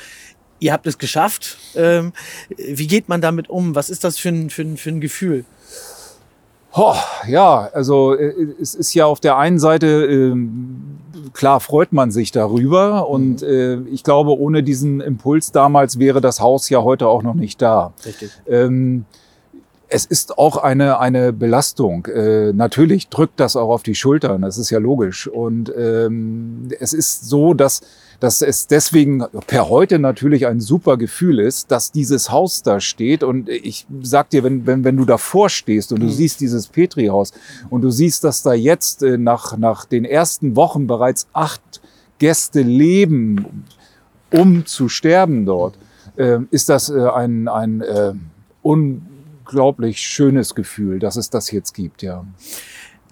Ihr 0.59 0.73
habt 0.73 0.87
es 0.87 0.97
geschafft. 0.97 1.57
Ähm, 1.75 2.11
wie 2.57 2.87
geht 2.87 3.07
man 3.07 3.21
damit 3.21 3.49
um? 3.49 3.75
Was 3.75 3.89
ist 3.89 4.03
das 4.03 4.17
für 4.17 4.29
ein, 4.29 4.49
für 4.49 4.63
ein, 4.63 4.77
für 4.77 4.89
ein 4.89 4.99
Gefühl? 4.99 5.45
Oh, 6.77 6.95
ja, 7.27 7.69
also 7.73 8.15
äh, 8.15 8.33
es 8.61 8.75
ist 8.75 8.93
ja 8.93 9.05
auf 9.05 9.21
der 9.21 9.37
einen 9.37 9.59
Seite, 9.59 9.87
äh, 9.87 10.35
klar 11.35 11.59
freut 11.59 11.93
man 11.93 12.09
sich 12.11 12.31
darüber 12.31 13.07
und 13.09 13.41
mhm. 13.41 13.47
äh, 13.47 13.75
ich 13.89 14.03
glaube, 14.03 14.39
ohne 14.39 14.63
diesen 14.63 15.01
Impuls 15.01 15.51
damals 15.51 15.99
wäre 15.99 16.21
das 16.21 16.39
Haus 16.39 16.69
ja 16.69 16.81
heute 16.81 17.07
auch 17.07 17.21
noch 17.21 17.35
nicht 17.35 17.61
da. 17.61 17.93
Richtig. 18.05 18.31
Ähm, 18.47 19.05
es 19.87 20.05
ist 20.05 20.37
auch 20.37 20.57
eine, 20.57 20.99
eine 20.99 21.33
Belastung. 21.33 22.05
Äh, 22.07 22.53
natürlich 22.53 23.09
drückt 23.09 23.39
das 23.39 23.55
auch 23.55 23.69
auf 23.69 23.83
die 23.83 23.95
Schultern, 23.95 24.41
das 24.41 24.57
ist 24.57 24.69
ja 24.69 24.79
logisch. 24.79 25.27
Und 25.27 25.71
ähm, 25.77 26.69
es 26.79 26.93
ist 26.93 27.29
so, 27.29 27.53
dass 27.53 27.81
dass 28.19 28.41
es 28.41 28.67
deswegen 28.67 29.23
per 29.47 29.69
heute 29.69 29.99
natürlich 29.99 30.47
ein 30.47 30.59
super 30.59 30.97
Gefühl 30.97 31.39
ist, 31.39 31.71
dass 31.71 31.91
dieses 31.91 32.31
Haus 32.31 32.63
da 32.63 32.79
steht. 32.79 33.23
Und 33.23 33.49
ich 33.49 33.85
sag 34.01 34.29
dir, 34.29 34.43
wenn, 34.43 34.65
wenn, 34.65 34.83
wenn 34.83 34.97
du 34.97 35.05
davor 35.05 35.49
stehst 35.49 35.91
und 35.91 35.99
du 35.99 36.05
mhm. 36.05 36.11
siehst 36.11 36.41
dieses 36.41 36.67
Petri-Haus 36.67 37.33
und 37.69 37.81
du 37.81 37.91
siehst, 37.91 38.23
dass 38.23 38.41
da 38.41 38.53
jetzt 38.53 39.03
äh, 39.03 39.17
nach, 39.17 39.57
nach 39.57 39.85
den 39.85 40.05
ersten 40.05 40.55
Wochen 40.55 40.87
bereits 40.87 41.27
acht 41.33 41.81
Gäste 42.19 42.61
leben, 42.61 43.65
um 44.31 44.65
zu 44.65 44.89
sterben 44.89 45.45
dort, 45.45 45.77
äh, 46.15 46.39
ist 46.51 46.69
das 46.69 46.89
äh, 46.89 47.07
ein, 47.09 47.47
ein 47.47 47.81
äh, 47.81 48.13
unglaublich 49.45 49.99
schönes 49.99 50.55
Gefühl, 50.55 50.99
dass 50.99 51.15
es 51.15 51.29
das 51.29 51.51
jetzt 51.51 51.73
gibt, 51.73 52.01
ja. 52.01 52.25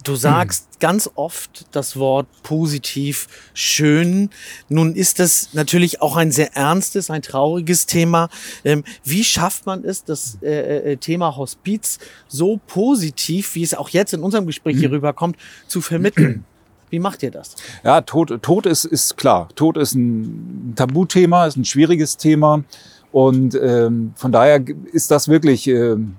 Du 0.02 0.16
sagst 0.16 0.64
hm. 0.72 0.78
ganz 0.80 1.10
oft 1.14 1.64
das 1.72 1.96
Wort 1.96 2.26
positiv, 2.42 3.26
schön. 3.54 4.28
Nun 4.68 4.94
ist 4.94 5.18
das 5.18 5.54
natürlich 5.54 6.02
auch 6.02 6.16
ein 6.16 6.30
sehr 6.30 6.54
ernstes, 6.54 7.08
ein 7.08 7.22
trauriges 7.22 7.86
Thema. 7.86 8.28
Ähm, 8.64 8.84
wie 9.02 9.24
schafft 9.24 9.64
man 9.64 9.82
es, 9.82 10.04
das 10.04 10.36
äh, 10.42 10.48
äh, 10.48 10.92
äh, 10.92 10.96
Thema 10.98 11.36
Hospiz 11.36 11.98
so 12.28 12.60
positiv, 12.66 13.54
wie 13.54 13.62
es 13.62 13.72
auch 13.72 13.88
jetzt 13.88 14.12
in 14.12 14.22
unserem 14.22 14.44
Gespräch 14.44 14.76
hier 14.76 14.88
hm. 14.88 14.96
rüberkommt, 14.96 15.36
zu 15.68 15.80
vermitteln? 15.80 16.44
Wie 16.90 16.98
macht 16.98 17.22
ihr 17.22 17.30
das? 17.30 17.56
Ja, 17.82 18.02
Tod, 18.02 18.42
Tod 18.42 18.66
ist, 18.66 18.84
ist 18.84 19.16
klar. 19.16 19.48
Tod 19.54 19.78
ist 19.78 19.94
ein 19.94 20.74
Tabuthema, 20.76 21.46
ist 21.46 21.56
ein 21.56 21.64
schwieriges 21.64 22.18
Thema. 22.18 22.62
Und 23.10 23.54
ähm, 23.54 24.12
von 24.16 24.32
daher 24.32 24.62
ist 24.92 25.10
das 25.10 25.28
wirklich 25.28 25.66
ähm, 25.66 26.16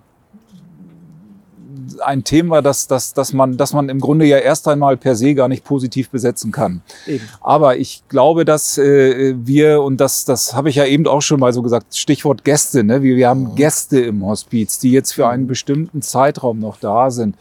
ein 2.02 2.24
Thema, 2.24 2.62
das, 2.62 2.88
das, 2.88 3.14
das, 3.14 3.34
man, 3.34 3.58
das 3.58 3.74
man 3.74 3.90
im 3.90 4.00
Grunde 4.00 4.26
ja 4.26 4.38
erst 4.38 4.68
einmal 4.68 4.98
per 4.98 5.16
se 5.16 5.36
gar 5.36 5.48
nicht 5.48 5.64
positiv 5.64 6.10
besetzen 6.10 6.52
kann. 6.52 6.82
Eben. 7.06 7.24
Aber 7.42 7.78
ich 7.78 8.04
glaube, 8.10 8.46
dass 8.46 8.78
äh, 8.78 9.36
wir, 9.38 9.82
und 9.82 9.98
das, 9.98 10.26
das 10.26 10.54
habe 10.54 10.70
ich 10.70 10.76
ja 10.76 10.86
eben 10.86 11.08
auch 11.08 11.22
schon 11.22 11.40
mal 11.40 11.54
so 11.54 11.62
gesagt, 11.62 11.96
Stichwort 11.96 12.44
Gäste, 12.44 12.84
ne? 12.84 13.02
wir, 13.02 13.16
wir 13.16 13.30
haben 13.30 13.52
mhm. 13.52 13.56
Gäste 13.56 14.00
im 14.00 14.26
Hospiz, 14.26 14.80
die 14.80 14.92
jetzt 14.92 15.14
für 15.14 15.28
einen 15.28 15.44
mhm. 15.44 15.48
bestimmten 15.48 16.02
Zeitraum 16.02 16.60
noch 16.60 16.78
da 16.78 17.12
sind. 17.12 17.36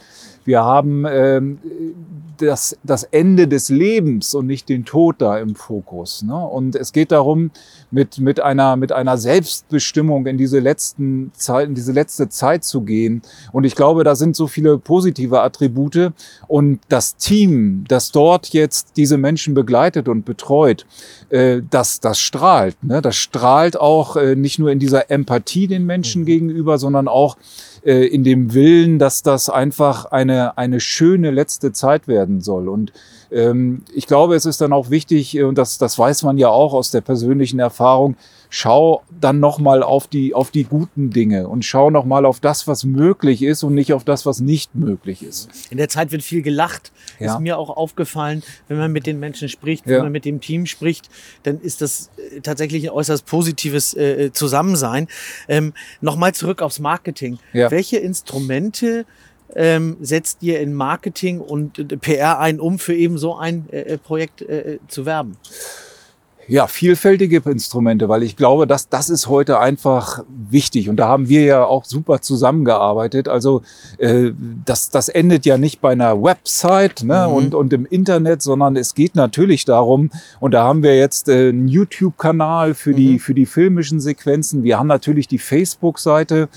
Wir 0.44 0.62
haben 0.62 1.04
ähm, 1.08 1.58
das, 2.38 2.76
das 2.82 3.04
Ende 3.04 3.48
des 3.48 3.68
Lebens 3.68 4.34
und 4.34 4.46
nicht 4.46 4.68
den 4.68 4.84
Tod 4.84 5.16
da 5.18 5.38
im 5.38 5.54
Fokus. 5.54 6.22
Ne? 6.22 6.36
Und 6.36 6.76
es 6.76 6.92
geht 6.92 7.12
darum, 7.12 7.50
mit, 7.90 8.18
mit, 8.18 8.40
einer, 8.40 8.76
mit 8.76 8.92
einer 8.92 9.16
Selbstbestimmung 9.18 10.26
in 10.26 10.36
diese, 10.36 10.58
letzten 10.58 11.32
Zeit, 11.34 11.68
in 11.68 11.74
diese 11.74 11.92
letzte 11.92 12.28
Zeit 12.28 12.64
zu 12.64 12.82
gehen. 12.82 13.22
Und 13.52 13.64
ich 13.64 13.76
glaube, 13.76 14.04
da 14.04 14.14
sind 14.16 14.36
so 14.36 14.46
viele 14.46 14.78
positive 14.78 15.40
Attribute. 15.40 16.12
Und 16.48 16.80
das 16.88 17.16
Team, 17.16 17.84
das 17.88 18.10
dort 18.10 18.48
jetzt 18.48 18.96
diese 18.96 19.16
Menschen 19.16 19.54
begleitet 19.54 20.08
und 20.08 20.24
betreut, 20.24 20.86
äh, 21.30 21.62
das, 21.70 22.00
das 22.00 22.18
strahlt. 22.18 22.76
Ne? 22.82 23.00
Das 23.00 23.16
strahlt 23.16 23.78
auch 23.78 24.16
äh, 24.16 24.34
nicht 24.34 24.58
nur 24.58 24.70
in 24.70 24.78
dieser 24.78 25.10
Empathie 25.10 25.68
den 25.68 25.86
Menschen 25.86 26.22
mhm. 26.22 26.26
gegenüber, 26.26 26.78
sondern 26.78 27.08
auch 27.08 27.36
äh, 27.85 28.07
in 28.07 28.25
dem 28.25 28.55
Willen, 28.55 28.99
dass 28.99 29.23
das 29.23 29.50
einfach 29.50 30.07
eine, 30.07 30.57
eine 30.57 30.81
schöne 30.81 31.31
letzte 31.31 31.73
Zeit 31.73 32.09
werden 32.09 32.41
soll. 32.41 32.69
Und 32.69 32.93
ähm, 33.31 33.83
ich 33.95 34.07
glaube, 34.07 34.35
es 34.37 34.47
ist 34.47 34.61
dann 34.61 34.73
auch 34.73 34.91
wichtig, 34.91 35.43
und 35.43 35.59
das, 35.59 35.79
das 35.79 35.99
weiß 35.99 36.23
man 36.23 36.38
ja 36.38 36.49
auch 36.49 36.73
aus 36.73 36.91
der 36.91 37.00
persönlichen 37.00 37.59
Erfahrung, 37.59 38.17
schau 38.54 39.02
dann 39.20 39.40
nochmal 39.40 39.82
auf 39.82 40.06
die, 40.06 40.32
auf 40.32 40.52
die 40.52 40.62
guten 40.62 41.11
Dinge 41.11 41.49
und 41.49 41.64
schau 41.64 41.90
nochmal 41.90 42.25
auf 42.25 42.38
das, 42.38 42.68
was 42.68 42.84
möglich 42.84 43.42
ist 43.42 43.64
und 43.64 43.75
nicht 43.75 43.92
auf 43.92 44.04
das, 44.04 44.26
was 44.26 44.38
nicht 44.38 44.76
möglich 44.76 45.25
ist. 45.25 45.50
In 45.70 45.76
der 45.76 45.88
Zeit 45.88 46.12
wird 46.12 46.23
viel 46.23 46.40
gelacht. 46.40 46.92
Ja. 47.18 47.34
Ist 47.34 47.40
mir 47.40 47.58
auch 47.58 47.68
aufgefallen, 47.68 48.44
wenn 48.68 48.78
man 48.78 48.92
mit 48.92 49.08
den 49.08 49.18
Menschen 49.18 49.49
spricht, 49.49 49.87
ja. 49.87 49.96
wenn 49.96 50.02
man 50.04 50.12
mit 50.12 50.25
dem 50.25 50.40
Team 50.40 50.66
spricht, 50.66 51.11
dann 51.42 51.61
ist 51.61 51.80
das 51.80 52.11
äh, 52.16 52.42
tatsächlich 52.42 52.84
ein 52.84 52.90
äußerst 52.90 53.26
positives 53.26 53.92
äh, 53.94 54.30
Zusammensein. 54.32 55.08
Ähm, 55.49 55.73
nochmal 56.00 56.32
zurück 56.32 56.62
aufs 56.62 56.78
Marketing. 56.78 57.40
Ja. 57.52 57.73
Welche 57.73 57.96
Instrumente 57.96 59.04
ähm, 59.56 59.96
setzt 60.00 60.44
ihr 60.44 60.61
in 60.61 60.75
Marketing 60.75 61.40
und 61.40 61.80
äh, 61.80 61.96
PR 61.96 62.38
ein, 62.38 62.61
um 62.61 62.78
für 62.78 62.94
eben 62.94 63.18
so 63.18 63.34
ein 63.37 63.68
äh, 63.70 63.99
Projekt 63.99 64.42
äh, 64.42 64.78
zu 64.87 65.06
werben? 65.06 65.38
Ja, 66.48 66.66
vielfältige 66.66 67.42
Instrumente, 67.44 68.08
weil 68.08 68.22
ich 68.22 68.36
glaube, 68.36 68.66
dass 68.66 68.88
das 68.88 69.10
ist 69.10 69.28
heute 69.28 69.58
einfach 69.58 70.24
wichtig 70.28 70.88
und 70.88 70.96
da 70.96 71.08
haben 71.08 71.28
wir 71.28 71.42
ja 71.44 71.64
auch 71.64 71.84
super 71.84 72.20
zusammengearbeitet. 72.20 73.28
Also 73.28 73.62
äh, 73.98 74.32
das, 74.64 74.90
das 74.90 75.08
endet 75.08 75.46
ja 75.46 75.58
nicht 75.58 75.80
bei 75.80 75.92
einer 75.92 76.22
Website 76.22 77.02
ne, 77.02 77.26
mhm. 77.28 77.34
und, 77.34 77.54
und 77.54 77.72
im 77.72 77.86
Internet, 77.86 78.42
sondern 78.42 78.76
es 78.76 78.94
geht 78.94 79.14
natürlich 79.14 79.64
darum, 79.64 80.10
und 80.40 80.52
da 80.52 80.64
haben 80.64 80.82
wir 80.82 80.96
jetzt 80.96 81.28
äh, 81.28 81.48
einen 81.48 81.68
YouTube-Kanal 81.68 82.74
für, 82.74 82.90
mhm. 82.90 82.96
die, 82.96 83.18
für 83.18 83.34
die 83.34 83.46
filmischen 83.46 84.00
Sequenzen. 84.00 84.62
Wir 84.62 84.78
haben 84.78 84.86
natürlich 84.86 85.28
die 85.28 85.38
Facebook-Seite. 85.38 86.48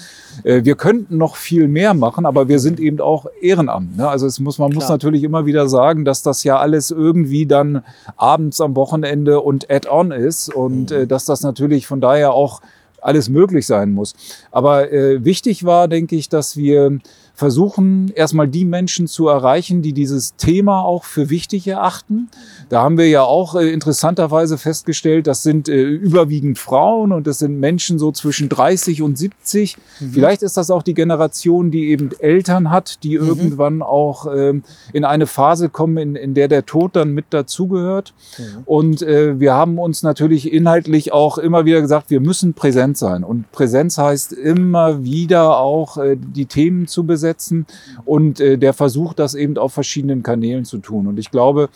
Äh, 0.44 0.64
wir 0.64 0.76
könnten 0.76 1.18
noch 1.18 1.36
viel 1.36 1.68
mehr 1.68 1.94
machen, 1.94 2.26
aber 2.26 2.48
wir 2.48 2.60
sind 2.60 2.80
eben 2.80 3.00
auch 3.00 3.26
Ehrenamt. 3.42 3.98
Ne? 3.98 4.08
Also 4.08 4.28
es 4.28 4.40
muss, 4.40 4.58
man 4.58 4.72
Klar. 4.72 4.82
muss 4.82 4.90
natürlich 4.90 5.24
immer 5.24 5.46
wieder 5.46 5.68
sagen, 5.68 6.06
dass 6.06 6.22
das 6.22 6.44
ja 6.44 6.58
alles 6.58 6.92
irgendwie 6.92 7.46
dann 7.46 7.84
abends 8.16 8.62
am 8.62 8.76
Wochenende 8.76 9.42
und 9.42 9.70
Add-on 9.78 10.12
ist 10.12 10.54
und 10.54 10.92
mhm. 10.92 10.98
äh, 10.98 11.08
dass 11.08 11.26
das 11.26 11.42
natürlich 11.42 11.88
von 11.88 12.02
daher 12.02 12.34
auch 12.34 12.62
alles 13.02 13.30
möglich 13.30 13.66
sein 13.66 13.92
muss. 13.92 14.14
Aber 14.52 14.92
äh, 14.92 15.24
wichtig 15.24 15.64
war, 15.64 15.88
denke 15.88 16.16
ich, 16.16 16.30
dass 16.30 16.58
wir 16.58 17.00
versuchen, 17.38 18.12
erstmal 18.16 18.48
die 18.48 18.66
Menschen 18.66 19.06
zu 19.06 19.28
erreichen, 19.28 19.84
die 19.84 19.94
dieses 19.94 20.36
Thema 20.38 20.82
auch 20.82 21.04
für 21.04 21.30
wichtig 21.30 21.68
erachten. 21.68 22.30
Da 22.70 22.82
haben 22.82 22.98
wir 22.98 23.08
ja 23.08 23.22
auch 23.22 23.54
äh, 23.54 23.70
interessanterweise 23.70 24.58
festgestellt, 24.58 25.28
das 25.28 25.44
sind 25.44 25.70
äh, 25.70 25.84
überwiegend 25.84 26.58
Frauen 26.58 27.12
und 27.12 27.28
das 27.28 27.38
sind 27.38 27.60
Menschen 27.60 28.00
so 28.00 28.12
zwischen 28.12 28.50
30 28.50 29.04
und 29.04 29.20
70. 29.20 29.78
Mhm. 30.00 30.14
Vielleicht 30.14 30.42
ist 30.42 30.58
das 30.58 30.72
auch 30.72 30.82
die 30.82 30.96
Generation, 30.96 31.70
die 31.70 31.90
eben 31.90 32.10
Eltern 32.18 32.72
hat, 32.72 33.04
die 33.04 33.20
mhm. 33.20 33.28
irgendwann 33.28 33.82
auch 33.84 34.26
ähm, 34.36 34.64
in 34.92 35.06
eine 35.06 35.28
Phase 35.28 35.70
kommen, 35.70 35.98
in, 35.98 36.16
in 36.16 36.34
der 36.34 36.48
der 36.48 36.66
Tod 36.66 36.96
dann 36.96 37.12
mit 37.12 37.26
dazugehört. 37.30 38.16
Mhm. 38.40 38.44
Und 38.66 39.02
äh, 39.04 39.40
wir 39.40 39.54
haben 39.54 39.78
uns 39.78 40.02
natürlich 40.02 40.52
inhaltlich 40.52 41.14
auch 41.14 41.38
immer 41.38 41.66
wieder 41.66 41.82
gesagt, 41.82 42.10
wir 42.10 42.20
müssen 42.20 42.56
präsent 42.56 42.98
sein. 42.98 43.24
Und 43.24 43.52
Präsenz 43.52 44.00
heißt 44.00 44.34
immer 44.34 45.04
wieder 45.04 45.60
auch 45.60 45.98
äh, 46.00 46.18
die 46.18 46.48
Themen 46.48 46.88
zu 46.88 47.04
besetzen 47.04 47.27
setzen 47.28 47.66
und 48.06 48.40
äh, 48.40 48.58
der 48.58 48.74
versucht, 48.74 49.20
das 49.20 49.36
eben 49.36 49.58
auf 49.58 49.74
verschiedenen 49.74 50.24
Kanälen 50.24 50.66
zu 50.66 50.78
tun. 50.78 51.08
Und 51.08 51.20
ich 51.20 51.32
glaube, 51.32 51.70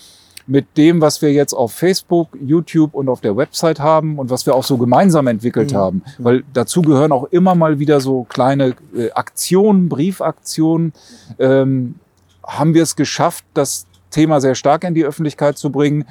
mit 0.47 0.65
dem, 0.77 1.01
was 1.01 1.21
wir 1.21 1.31
jetzt 1.31 1.53
auf 1.53 1.73
Facebook, 1.73 2.29
YouTube 2.43 2.93
und 2.93 3.09
auf 3.09 3.21
der 3.21 3.37
Website 3.37 3.79
haben 3.79 4.17
und 4.19 4.29
was 4.29 4.45
wir 4.45 4.55
auch 4.55 4.63
so 4.63 4.77
gemeinsam 4.77 5.27
entwickelt 5.27 5.71
mhm. 5.71 5.77
haben, 5.77 6.03
weil 6.17 6.43
dazu 6.53 6.81
gehören 6.81 7.11
auch 7.11 7.25
immer 7.25 7.55
mal 7.55 7.79
wieder 7.79 7.99
so 8.01 8.23
kleine 8.23 8.75
äh, 8.95 9.11
Aktionen, 9.11 9.87
Briefaktionen, 9.89 10.93
ähm, 11.39 11.95
haben 12.43 12.73
wir 12.73 12.83
es 12.83 12.95
geschafft, 12.95 13.45
das 13.53 13.85
Thema 14.09 14.41
sehr 14.41 14.55
stark 14.55 14.83
in 14.83 14.93
die 14.93 15.05
Öffentlichkeit 15.05 15.57
zu 15.57 15.69
bringen. 15.71 16.05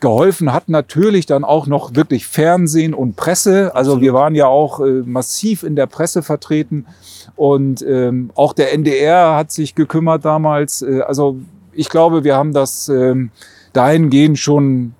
Geholfen 0.00 0.52
hat 0.52 0.68
natürlich 0.68 1.26
dann 1.26 1.44
auch 1.44 1.66
noch 1.66 1.94
wirklich 1.94 2.26
Fernsehen 2.26 2.94
und 2.94 3.16
Presse. 3.16 3.74
Also 3.74 4.00
wir 4.00 4.14
waren 4.14 4.34
ja 4.34 4.46
auch 4.46 4.80
äh, 4.80 5.02
massiv 5.04 5.62
in 5.64 5.74
der 5.74 5.86
Presse 5.86 6.22
vertreten 6.22 6.86
und 7.34 7.82
ähm, 7.82 8.30
auch 8.34 8.52
der 8.52 8.72
NDR 8.72 9.34
hat 9.34 9.50
sich 9.50 9.74
gekümmert 9.74 10.24
damals. 10.24 10.82
Äh, 10.82 11.00
also 11.00 11.38
ich 11.72 11.88
glaube, 11.88 12.24
wir 12.24 12.36
haben 12.36 12.52
das 12.52 12.88
ähm, 12.88 13.30
dahingehend 13.72 14.38
schon 14.38 14.94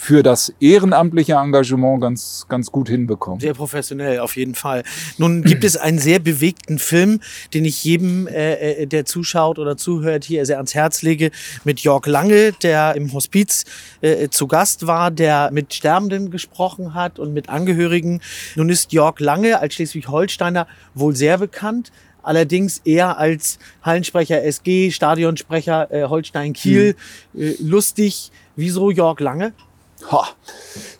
für 0.00 0.22
das 0.22 0.54
ehrenamtliche 0.60 1.34
Engagement 1.34 2.00
ganz, 2.00 2.46
ganz 2.48 2.72
gut 2.72 2.88
hinbekommen. 2.88 3.38
Sehr 3.38 3.52
professionell, 3.52 4.20
auf 4.20 4.34
jeden 4.34 4.54
Fall. 4.54 4.82
Nun 5.18 5.42
gibt 5.42 5.62
es 5.62 5.76
einen 5.76 5.98
sehr 5.98 6.18
bewegten 6.18 6.78
Film, 6.78 7.20
den 7.52 7.66
ich 7.66 7.84
jedem, 7.84 8.26
äh, 8.26 8.54
äh, 8.54 8.86
der 8.86 9.04
zuschaut 9.04 9.58
oder 9.58 9.76
zuhört, 9.76 10.24
hier 10.24 10.46
sehr 10.46 10.56
ans 10.56 10.74
Herz 10.74 11.02
lege, 11.02 11.30
mit 11.64 11.80
Jörg 11.80 12.06
Lange, 12.06 12.52
der 12.62 12.96
im 12.96 13.12
Hospiz 13.12 13.66
äh, 14.00 14.30
zu 14.30 14.46
Gast 14.46 14.86
war, 14.86 15.10
der 15.10 15.50
mit 15.52 15.74
Sterbenden 15.74 16.30
gesprochen 16.30 16.94
hat 16.94 17.18
und 17.18 17.34
mit 17.34 17.50
Angehörigen. 17.50 18.22
Nun 18.56 18.70
ist 18.70 18.94
Jörg 18.94 19.20
Lange 19.20 19.60
als 19.60 19.74
Schleswig-Holsteiner 19.74 20.66
wohl 20.94 21.14
sehr 21.14 21.36
bekannt 21.36 21.92
allerdings 22.22 22.82
eher 22.84 23.16
als 23.16 23.58
Hallensprecher 23.82 24.42
SG, 24.42 24.90
Stadionsprecher 24.90 25.90
äh, 25.90 26.04
Holstein 26.04 26.52
Kiel. 26.52 26.94
Mhm. 27.32 27.42
Äh, 27.42 27.54
lustig. 27.60 28.30
Wieso 28.56 28.90
Jörg 28.90 29.20
Lange? 29.20 29.54
Ha. 30.10 30.28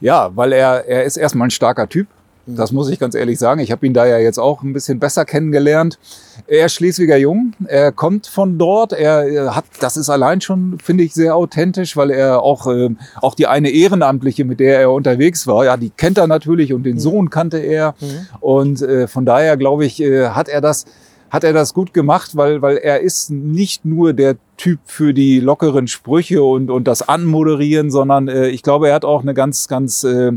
Ja, 0.00 0.30
weil 0.34 0.52
er, 0.52 0.86
er 0.86 1.04
ist 1.04 1.16
erstmal 1.16 1.48
ein 1.48 1.50
starker 1.50 1.88
Typ. 1.88 2.06
Das 2.46 2.72
muss 2.72 2.88
ich 2.88 2.98
ganz 2.98 3.14
ehrlich 3.14 3.38
sagen. 3.38 3.60
Ich 3.60 3.70
habe 3.70 3.86
ihn 3.86 3.94
da 3.94 4.06
ja 4.06 4.18
jetzt 4.18 4.38
auch 4.38 4.62
ein 4.62 4.72
bisschen 4.72 4.98
besser 4.98 5.24
kennengelernt. 5.24 5.98
Er 6.46 6.66
ist 6.66 6.74
Schleswiger 6.74 7.16
Jung. 7.16 7.52
Er 7.66 7.92
kommt 7.92 8.26
von 8.26 8.58
dort. 8.58 8.92
Er 8.92 9.54
hat, 9.54 9.64
das 9.80 9.96
ist 9.96 10.10
allein 10.10 10.40
schon, 10.40 10.78
finde 10.82 11.04
ich, 11.04 11.14
sehr 11.14 11.36
authentisch, 11.36 11.96
weil 11.96 12.10
er 12.10 12.42
auch, 12.42 12.66
äh, 12.66 12.90
auch 13.20 13.34
die 13.34 13.46
eine 13.46 13.70
Ehrenamtliche, 13.70 14.44
mit 14.44 14.58
der 14.58 14.80
er 14.80 14.90
unterwegs 14.90 15.46
war, 15.46 15.64
ja, 15.64 15.76
die 15.76 15.90
kennt 15.90 16.18
er 16.18 16.26
natürlich 16.26 16.72
und 16.72 16.82
den 16.84 16.96
mhm. 16.96 17.00
Sohn 17.00 17.30
kannte 17.30 17.58
er. 17.58 17.94
Mhm. 18.00 18.26
Und 18.40 18.82
äh, 18.82 19.06
von 19.06 19.26
daher, 19.26 19.56
glaube 19.56 19.84
ich, 19.84 20.00
äh, 20.00 20.30
hat 20.30 20.48
er 20.48 20.60
das, 20.60 20.86
hat 21.30 21.44
er 21.44 21.52
das 21.52 21.72
gut 21.74 21.94
gemacht, 21.94 22.36
weil, 22.36 22.60
weil 22.60 22.76
er 22.76 23.00
ist 23.00 23.30
nicht 23.30 23.84
nur 23.84 24.12
der 24.12 24.36
Typ 24.56 24.80
für 24.84 25.14
die 25.14 25.40
lockeren 25.40 25.86
Sprüche 25.86 26.42
und, 26.42 26.70
und 26.70 26.84
das 26.86 27.08
Anmoderieren, 27.08 27.90
sondern 27.90 28.28
äh, 28.28 28.48
ich 28.48 28.62
glaube, 28.62 28.88
er 28.88 28.96
hat 28.96 29.04
auch 29.04 29.22
eine 29.22 29.32
ganz, 29.32 29.68
ganz 29.68 30.04
äh, 30.04 30.32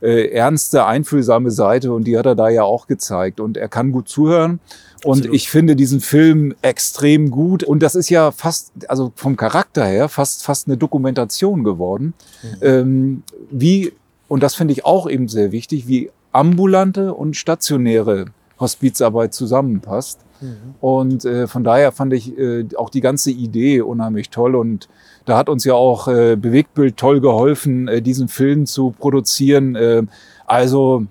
äh, 0.00 0.28
ernste, 0.30 0.86
einfühlsame 0.86 1.50
Seite 1.50 1.92
und 1.92 2.04
die 2.04 2.16
hat 2.16 2.26
er 2.26 2.34
da 2.34 2.48
ja 2.48 2.62
auch 2.62 2.86
gezeigt. 2.86 3.40
Und 3.40 3.56
er 3.56 3.68
kann 3.68 3.92
gut 3.92 4.08
zuhören. 4.08 4.60
Und 5.04 5.18
Absolut. 5.18 5.36
ich 5.36 5.50
finde 5.50 5.76
diesen 5.76 6.00
Film 6.00 6.54
extrem 6.62 7.30
gut. 7.30 7.64
Und 7.64 7.82
das 7.82 7.94
ist 7.94 8.08
ja 8.08 8.30
fast, 8.30 8.72
also 8.88 9.12
vom 9.16 9.36
Charakter 9.36 9.84
her, 9.84 10.08
fast, 10.08 10.44
fast 10.44 10.68
eine 10.68 10.76
Dokumentation 10.76 11.64
geworden. 11.64 12.14
Mhm. 12.42 12.58
Ähm, 12.62 13.22
wie, 13.50 13.92
und 14.28 14.42
das 14.42 14.54
finde 14.54 14.72
ich 14.72 14.84
auch 14.84 15.08
eben 15.08 15.28
sehr 15.28 15.52
wichtig, 15.52 15.88
wie 15.88 16.10
ambulante 16.32 17.14
und 17.14 17.36
stationäre 17.36 18.26
Hospizarbeit 18.58 19.34
zusammenpasst. 19.34 20.20
Mhm. 20.40 20.74
Und 20.80 21.24
äh, 21.24 21.46
von 21.46 21.64
daher 21.64 21.92
fand 21.92 22.12
ich 22.12 22.36
äh, 22.38 22.66
auch 22.76 22.90
die 22.90 23.00
ganze 23.00 23.30
Idee 23.30 23.80
unheimlich 23.80 24.30
toll. 24.30 24.54
Und 24.54 24.88
da 25.24 25.36
hat 25.36 25.48
uns 25.48 25.64
ja 25.64 25.74
auch 25.74 26.08
äh, 26.08 26.36
Bewegtbild 26.36 26.96
toll 26.96 27.20
geholfen, 27.20 27.88
äh, 27.88 28.02
diesen 28.02 28.28
Film 28.28 28.66
zu 28.66 28.94
produzieren. 28.98 29.74
Äh, 29.74 30.02
also 30.46 31.06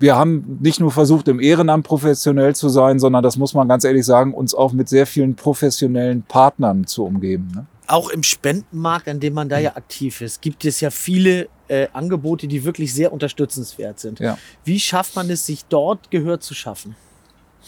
wir 0.00 0.16
haben 0.16 0.58
nicht 0.60 0.80
nur 0.80 0.90
versucht, 0.90 1.28
im 1.28 1.40
Ehrenamt 1.40 1.86
professionell 1.86 2.54
zu 2.54 2.70
sein, 2.70 2.98
sondern 2.98 3.22
das 3.22 3.36
muss 3.36 3.52
man 3.52 3.68
ganz 3.68 3.84
ehrlich 3.84 4.06
sagen, 4.06 4.32
uns 4.32 4.54
auch 4.54 4.72
mit 4.72 4.88
sehr 4.88 5.06
vielen 5.06 5.34
professionellen 5.34 6.22
Partnern 6.22 6.86
zu 6.86 7.04
umgeben. 7.04 7.52
Ne? 7.54 7.66
Auch 7.86 8.08
im 8.08 8.22
Spendenmarkt, 8.22 9.08
an 9.08 9.20
dem 9.20 9.34
man 9.34 9.48
da 9.48 9.58
ja 9.58 9.76
aktiv 9.76 10.22
ist, 10.22 10.40
gibt 10.40 10.64
es 10.64 10.80
ja 10.80 10.90
viele 10.90 11.48
äh, 11.68 11.88
Angebote, 11.92 12.48
die 12.48 12.64
wirklich 12.64 12.94
sehr 12.94 13.12
unterstützenswert 13.12 14.00
sind. 14.00 14.20
Ja. 14.20 14.38
Wie 14.64 14.80
schafft 14.80 15.16
man 15.16 15.28
es, 15.28 15.44
sich 15.44 15.66
dort 15.66 16.10
Gehör 16.10 16.40
zu 16.40 16.54
schaffen? 16.54 16.96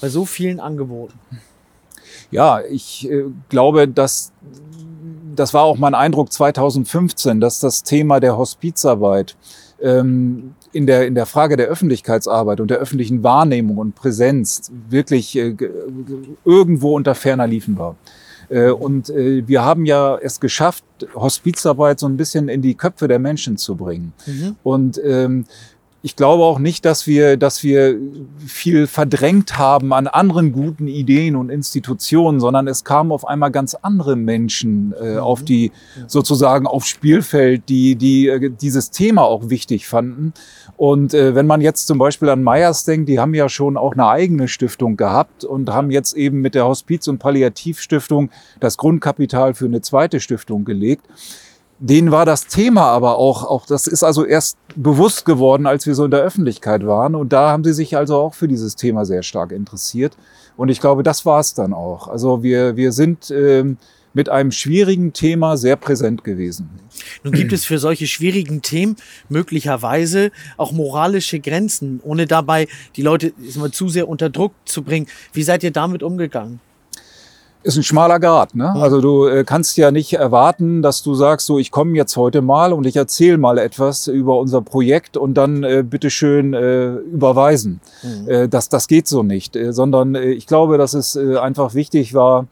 Bei 0.02 0.08
so 0.08 0.26
vielen 0.26 0.60
Angeboten. 0.60 1.18
Ja, 2.30 2.60
ich 2.60 3.08
äh, 3.10 3.24
glaube, 3.48 3.88
dass 3.88 4.32
das 5.34 5.54
war 5.54 5.62
auch 5.62 5.78
mein 5.78 5.94
Eindruck 5.94 6.32
2015, 6.32 7.40
dass 7.40 7.60
das 7.60 7.84
Thema 7.84 8.20
der 8.20 8.36
Hospizarbeit 8.36 9.36
ähm, 9.80 10.54
in 10.72 10.86
der, 10.86 11.06
in 11.06 11.14
der 11.14 11.26
Frage 11.26 11.56
der 11.56 11.68
Öffentlichkeitsarbeit 11.68 12.60
und 12.60 12.70
der 12.70 12.78
öffentlichen 12.78 13.22
Wahrnehmung 13.22 13.78
und 13.78 13.94
Präsenz 13.94 14.70
wirklich 14.90 15.36
äh, 15.36 15.56
irgendwo 16.44 16.96
unter 16.96 17.14
ferner 17.14 17.46
Liefen 17.46 17.78
war. 17.78 17.96
Äh, 18.48 18.70
und 18.70 19.10
äh, 19.10 19.46
wir 19.46 19.64
haben 19.64 19.86
ja 19.86 20.16
es 20.18 20.40
geschafft, 20.40 20.84
Hospizarbeit 21.14 21.98
so 22.00 22.06
ein 22.06 22.16
bisschen 22.16 22.48
in 22.48 22.62
die 22.62 22.74
Köpfe 22.74 23.08
der 23.08 23.18
Menschen 23.18 23.56
zu 23.56 23.76
bringen. 23.76 24.12
Mhm. 24.26 24.56
Und 24.62 25.00
ähm, 25.04 25.46
ich 26.04 26.16
glaube 26.16 26.42
auch 26.42 26.58
nicht, 26.58 26.84
dass 26.84 27.06
wir, 27.06 27.36
dass 27.36 27.62
wir 27.62 27.96
viel 28.44 28.88
verdrängt 28.88 29.56
haben 29.56 29.92
an 29.92 30.08
anderen 30.08 30.52
guten 30.52 30.88
Ideen 30.88 31.36
und 31.36 31.48
Institutionen, 31.48 32.40
sondern 32.40 32.66
es 32.66 32.82
kamen 32.82 33.12
auf 33.12 33.26
einmal 33.26 33.52
ganz 33.52 33.76
andere 33.76 34.16
Menschen 34.16 34.92
äh, 35.00 35.12
mhm. 35.12 35.18
auf 35.18 35.44
die 35.44 35.70
sozusagen 36.08 36.66
aufs 36.66 36.88
Spielfeld, 36.88 37.68
die, 37.68 37.94
die 37.94 38.26
äh, 38.26 38.50
dieses 38.50 38.90
Thema 38.90 39.22
auch 39.22 39.48
wichtig 39.48 39.86
fanden. 39.86 40.32
Und 40.76 41.14
äh, 41.14 41.36
wenn 41.36 41.46
man 41.46 41.60
jetzt 41.60 41.86
zum 41.86 41.98
Beispiel 41.98 42.28
an 42.30 42.42
Meyers 42.42 42.84
denkt, 42.84 43.08
die 43.08 43.20
haben 43.20 43.34
ja 43.34 43.48
schon 43.48 43.76
auch 43.76 43.92
eine 43.92 44.08
eigene 44.08 44.48
Stiftung 44.48 44.96
gehabt 44.96 45.44
und 45.44 45.70
haben 45.70 45.92
jetzt 45.92 46.14
eben 46.14 46.40
mit 46.40 46.56
der 46.56 46.66
Hospiz- 46.66 47.06
und 47.06 47.18
Palliativstiftung 47.18 48.30
das 48.58 48.76
Grundkapital 48.76 49.54
für 49.54 49.66
eine 49.66 49.82
zweite 49.82 50.18
Stiftung 50.18 50.64
gelegt 50.64 51.06
denen 51.82 52.12
war 52.12 52.24
das 52.24 52.46
Thema 52.46 52.86
aber 52.86 53.18
auch, 53.18 53.42
auch, 53.42 53.66
das 53.66 53.88
ist 53.88 54.04
also 54.04 54.24
erst 54.24 54.56
bewusst 54.76 55.24
geworden, 55.24 55.66
als 55.66 55.84
wir 55.84 55.96
so 55.96 56.04
in 56.04 56.12
der 56.12 56.20
Öffentlichkeit 56.20 56.86
waren. 56.86 57.16
Und 57.16 57.32
da 57.32 57.50
haben 57.50 57.64
sie 57.64 57.72
sich 57.72 57.96
also 57.96 58.16
auch 58.16 58.34
für 58.34 58.46
dieses 58.46 58.76
Thema 58.76 59.04
sehr 59.04 59.24
stark 59.24 59.50
interessiert. 59.50 60.16
Und 60.56 60.68
ich 60.68 60.80
glaube, 60.80 61.02
das 61.02 61.26
war 61.26 61.40
es 61.40 61.54
dann 61.54 61.72
auch. 61.72 62.06
Also 62.06 62.44
wir, 62.44 62.76
wir 62.76 62.92
sind 62.92 63.32
ähm, 63.32 63.78
mit 64.14 64.28
einem 64.28 64.52
schwierigen 64.52 65.12
Thema 65.12 65.56
sehr 65.56 65.74
präsent 65.74 66.22
gewesen. 66.22 66.70
Nun 67.24 67.32
gibt 67.32 67.52
es 67.52 67.64
für 67.64 67.78
solche 67.78 68.06
schwierigen 68.06 68.62
Themen 68.62 68.94
möglicherweise 69.28 70.30
auch 70.58 70.70
moralische 70.70 71.40
Grenzen, 71.40 72.00
ohne 72.04 72.26
dabei 72.26 72.68
die 72.94 73.02
Leute 73.02 73.32
mal, 73.56 73.72
zu 73.72 73.88
sehr 73.88 74.08
unter 74.08 74.30
Druck 74.30 74.52
zu 74.66 74.82
bringen. 74.82 75.08
Wie 75.32 75.42
seid 75.42 75.64
ihr 75.64 75.72
damit 75.72 76.04
umgegangen? 76.04 76.60
Ist 77.62 77.76
ein 77.76 77.82
schmaler 77.82 78.18
Grad. 78.18 78.54
Ne? 78.54 78.70
Also 78.74 79.00
du 79.00 79.26
äh, 79.26 79.44
kannst 79.44 79.76
ja 79.76 79.90
nicht 79.90 80.14
erwarten, 80.14 80.82
dass 80.82 81.02
du 81.02 81.14
sagst, 81.14 81.46
so 81.46 81.58
ich 81.58 81.70
komme 81.70 81.96
jetzt 81.96 82.16
heute 82.16 82.42
mal 82.42 82.72
und 82.72 82.86
ich 82.86 82.96
erzähle 82.96 83.38
mal 83.38 83.58
etwas 83.58 84.06
über 84.06 84.38
unser 84.38 84.62
Projekt 84.62 85.16
und 85.16 85.34
dann 85.34 85.62
äh, 85.62 85.84
bitteschön 85.88 86.54
äh, 86.54 86.94
überweisen. 86.94 87.80
Mhm. 88.02 88.28
Äh, 88.28 88.48
das, 88.48 88.68
das 88.68 88.88
geht 88.88 89.08
so 89.08 89.22
nicht, 89.22 89.56
äh, 89.56 89.72
sondern 89.72 90.14
äh, 90.14 90.30
ich 90.30 90.46
glaube, 90.46 90.78
dass 90.78 90.94
es 90.94 91.16
äh, 91.16 91.36
einfach 91.36 91.74
wichtig 91.74 92.14
war, 92.14 92.46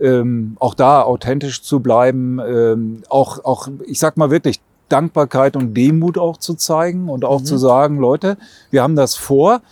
ähm, 0.00 0.56
auch 0.58 0.74
da 0.74 1.02
authentisch 1.02 1.62
zu 1.62 1.80
bleiben, 1.80 2.40
ähm, 2.40 3.02
auch, 3.08 3.44
auch, 3.44 3.68
ich 3.86 3.98
sag 3.98 4.16
mal 4.16 4.30
wirklich, 4.30 4.60
Dankbarkeit 4.88 5.56
und 5.56 5.74
Demut 5.74 6.18
auch 6.18 6.36
zu 6.36 6.54
zeigen 6.54 7.08
und 7.08 7.24
auch 7.24 7.40
mhm. 7.40 7.44
zu 7.46 7.56
sagen, 7.56 7.98
Leute, 7.98 8.36
wir 8.70 8.82
haben 8.82 8.96
das 8.96 9.14
vor 9.14 9.62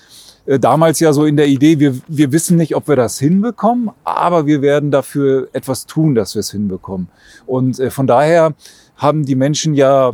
damals 0.59 1.00
ja 1.00 1.12
so 1.12 1.25
in 1.25 1.37
der 1.37 1.47
Idee, 1.47 1.78
wir, 1.78 1.95
wir 2.09 2.33
wissen 2.33 2.57
nicht, 2.57 2.75
ob 2.75 2.88
wir 2.88 2.97
das 2.97 3.19
hinbekommen, 3.19 3.90
aber 4.04 4.47
wir 4.47 4.62
werden 4.62 4.90
dafür 4.90 5.49
etwas 5.52 5.87
tun, 5.87 6.14
dass 6.14 6.35
wir 6.35 6.40
es 6.40 6.50
hinbekommen. 6.50 7.09
Und 7.47 7.78
äh, 7.78 7.90
von 7.90 8.07
daher 8.07 8.54
haben 8.97 9.25
die 9.25 9.37
Menschen 9.37 9.75
ja 9.75 10.12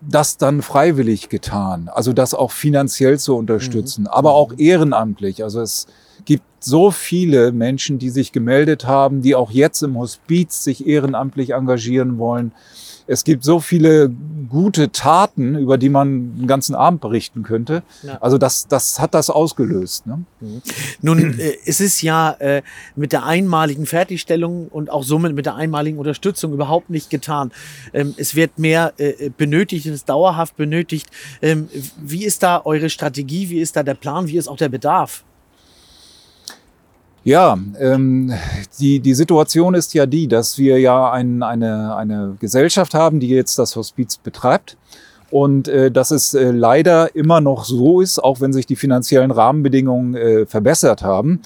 das 0.00 0.36
dann 0.36 0.62
freiwillig 0.62 1.28
getan, 1.28 1.88
also 1.92 2.12
das 2.12 2.34
auch 2.34 2.52
finanziell 2.52 3.18
zu 3.18 3.36
unterstützen, 3.36 4.02
mhm. 4.02 4.08
aber 4.08 4.34
auch 4.34 4.52
ehrenamtlich. 4.56 5.42
Also 5.42 5.60
es 5.60 5.86
gibt 6.24 6.44
so 6.60 6.90
viele 6.90 7.52
Menschen, 7.52 7.98
die 7.98 8.10
sich 8.10 8.32
gemeldet 8.32 8.86
haben, 8.86 9.22
die 9.22 9.34
auch 9.34 9.50
jetzt 9.50 9.82
im 9.82 9.98
Hospiz 9.98 10.64
sich 10.64 10.86
ehrenamtlich 10.86 11.50
engagieren 11.50 12.18
wollen 12.18 12.52
es 13.06 13.24
gibt 13.24 13.44
so 13.44 13.60
viele 13.60 14.10
gute 14.48 14.90
Taten, 14.90 15.56
über 15.56 15.78
die 15.78 15.88
man 15.88 16.36
den 16.36 16.46
ganzen 16.46 16.74
Abend 16.74 17.00
berichten 17.00 17.42
könnte. 17.42 17.82
Ja. 18.02 18.18
Also 18.18 18.38
das, 18.38 18.66
das 18.66 18.98
hat 19.00 19.14
das 19.14 19.30
ausgelöst. 19.30 20.06
Ne? 20.06 20.24
Mhm. 20.40 20.62
Nun 21.02 21.38
äh, 21.38 21.56
es 21.64 21.80
ist 21.80 22.02
ja 22.02 22.32
äh, 22.32 22.62
mit 22.96 23.12
der 23.12 23.24
einmaligen 23.24 23.86
Fertigstellung 23.86 24.68
und 24.68 24.90
auch 24.90 25.04
somit 25.04 25.34
mit 25.34 25.46
der 25.46 25.54
einmaligen 25.54 25.98
Unterstützung 25.98 26.52
überhaupt 26.52 26.90
nicht 26.90 27.10
getan. 27.10 27.52
Ähm, 27.92 28.14
es 28.16 28.34
wird 28.34 28.58
mehr 28.58 28.92
äh, 28.98 29.30
benötigt, 29.30 29.86
es 29.86 29.94
ist 29.94 30.08
dauerhaft 30.08 30.56
benötigt. 30.56 31.08
Ähm, 31.42 31.68
wie 32.02 32.24
ist 32.24 32.42
da 32.42 32.62
eure 32.64 32.90
Strategie? 32.90 33.50
Wie 33.50 33.60
ist 33.60 33.76
da 33.76 33.82
der 33.82 33.94
Plan? 33.94 34.26
Wie 34.26 34.36
ist 34.36 34.48
auch 34.48 34.56
der 34.56 34.68
Bedarf? 34.68 35.24
Ja, 37.26 37.58
ähm, 37.80 38.32
die, 38.78 39.00
die 39.00 39.14
Situation 39.14 39.74
ist 39.74 39.94
ja 39.94 40.06
die, 40.06 40.28
dass 40.28 40.58
wir 40.58 40.78
ja 40.78 41.10
ein, 41.10 41.42
eine, 41.42 41.96
eine 41.96 42.36
Gesellschaft 42.38 42.94
haben, 42.94 43.18
die 43.18 43.26
jetzt 43.26 43.58
das 43.58 43.74
Hospiz 43.74 44.16
betreibt. 44.16 44.76
Und 45.32 45.66
äh, 45.66 45.90
dass 45.90 46.12
es 46.12 46.34
äh, 46.34 46.52
leider 46.52 47.16
immer 47.16 47.40
noch 47.40 47.64
so 47.64 48.00
ist, 48.00 48.22
auch 48.22 48.40
wenn 48.40 48.52
sich 48.52 48.64
die 48.64 48.76
finanziellen 48.76 49.32
Rahmenbedingungen 49.32 50.14
äh, 50.14 50.46
verbessert 50.46 51.02
haben, 51.02 51.40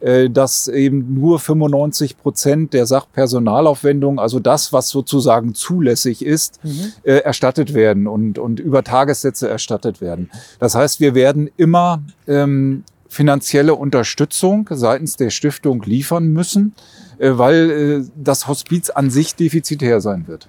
äh, 0.00 0.30
dass 0.30 0.68
eben 0.68 1.12
nur 1.12 1.38
95 1.38 2.16
Prozent 2.16 2.72
der 2.72 2.86
Sachpersonalaufwendung, 2.86 4.18
also 4.18 4.40
das, 4.40 4.72
was 4.72 4.88
sozusagen 4.88 5.54
zulässig 5.54 6.24
ist, 6.24 6.64
mhm. 6.64 6.92
äh, 7.02 7.16
erstattet 7.16 7.74
werden 7.74 8.06
und, 8.06 8.38
und 8.38 8.58
über 8.58 8.82
Tagessätze 8.84 9.50
erstattet 9.50 10.00
werden. 10.00 10.30
Das 10.60 10.74
heißt, 10.74 10.98
wir 11.00 11.14
werden 11.14 11.50
immer 11.58 12.02
ähm, 12.26 12.84
finanzielle 13.08 13.74
Unterstützung 13.74 14.68
seitens 14.70 15.16
der 15.16 15.30
Stiftung 15.30 15.82
liefern 15.82 16.28
müssen, 16.28 16.74
äh, 17.18 17.32
weil 17.34 17.70
äh, 17.70 18.10
das 18.16 18.48
Hospiz 18.48 18.90
an 18.90 19.10
sich 19.10 19.34
defizitär 19.34 20.00
sein 20.00 20.26
wird. 20.26 20.48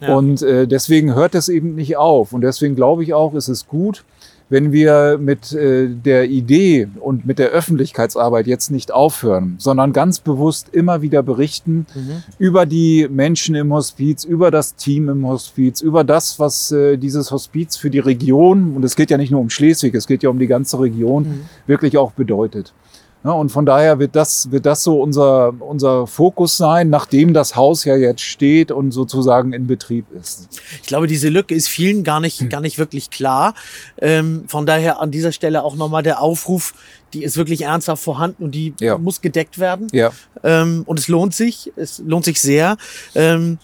Ja. 0.00 0.16
Und 0.16 0.42
äh, 0.42 0.66
deswegen 0.66 1.14
hört 1.14 1.34
es 1.34 1.48
eben 1.48 1.74
nicht 1.74 1.96
auf. 1.96 2.32
Und 2.32 2.40
deswegen 2.40 2.74
glaube 2.74 3.02
ich 3.02 3.12
auch, 3.12 3.34
ist 3.34 3.48
es 3.48 3.66
gut, 3.66 4.04
wenn 4.50 4.72
wir 4.72 5.18
mit 5.18 5.52
äh, 5.52 5.88
der 5.88 6.28
Idee 6.28 6.88
und 6.98 7.24
mit 7.24 7.38
der 7.38 7.50
Öffentlichkeitsarbeit 7.50 8.48
jetzt 8.48 8.70
nicht 8.70 8.92
aufhören, 8.92 9.54
sondern 9.58 9.92
ganz 9.92 10.18
bewusst 10.18 10.68
immer 10.72 11.00
wieder 11.02 11.22
berichten 11.22 11.86
mhm. 11.94 12.22
über 12.38 12.66
die 12.66 13.08
Menschen 13.08 13.54
im 13.54 13.72
Hospiz, 13.72 14.24
über 14.24 14.50
das 14.50 14.74
Team 14.74 15.08
im 15.08 15.26
Hospiz, 15.26 15.80
über 15.80 16.04
das, 16.04 16.38
was 16.38 16.72
äh, 16.72 16.96
dieses 16.98 17.30
Hospiz 17.30 17.76
für 17.76 17.90
die 17.90 18.00
Region, 18.00 18.74
und 18.74 18.84
es 18.84 18.96
geht 18.96 19.10
ja 19.10 19.16
nicht 19.16 19.30
nur 19.30 19.40
um 19.40 19.50
Schleswig, 19.50 19.94
es 19.94 20.08
geht 20.08 20.24
ja 20.24 20.30
um 20.30 20.40
die 20.40 20.48
ganze 20.48 20.80
Region, 20.80 21.22
mhm. 21.22 21.40
wirklich 21.66 21.96
auch 21.96 22.10
bedeutet. 22.12 22.74
Ja, 23.22 23.32
und 23.32 23.50
von 23.50 23.66
daher 23.66 23.98
wird 23.98 24.16
das, 24.16 24.50
wird 24.50 24.64
das 24.64 24.82
so 24.82 25.00
unser, 25.00 25.52
unser 25.60 26.06
Fokus 26.06 26.56
sein, 26.56 26.88
nachdem 26.88 27.34
das 27.34 27.54
Haus 27.54 27.84
ja 27.84 27.94
jetzt 27.94 28.22
steht 28.22 28.72
und 28.72 28.92
sozusagen 28.92 29.52
in 29.52 29.66
Betrieb 29.66 30.06
ist. 30.18 30.48
Ich 30.80 30.88
glaube, 30.88 31.06
diese 31.06 31.28
Lücke 31.28 31.54
ist 31.54 31.68
vielen 31.68 32.02
gar 32.02 32.20
nicht, 32.20 32.48
gar 32.48 32.62
nicht 32.62 32.78
wirklich 32.78 33.10
klar. 33.10 33.54
Ähm, 34.00 34.44
von 34.46 34.64
daher 34.64 35.00
an 35.00 35.10
dieser 35.10 35.32
Stelle 35.32 35.64
auch 35.64 35.76
nochmal 35.76 36.02
der 36.02 36.22
Aufruf, 36.22 36.72
die 37.12 37.22
ist 37.22 37.36
wirklich 37.36 37.62
ernsthaft 37.62 38.02
vorhanden 38.02 38.44
und 38.44 38.54
die 38.54 38.72
ja. 38.80 38.96
muss 38.96 39.20
gedeckt 39.20 39.58
werden. 39.58 39.88
Ja. 39.92 40.12
Ähm, 40.42 40.84
und 40.86 40.98
es 40.98 41.08
lohnt 41.08 41.34
sich, 41.34 41.72
es 41.76 41.98
lohnt 41.98 42.24
sich 42.24 42.40
sehr. 42.40 42.78
Ähm, 43.14 43.58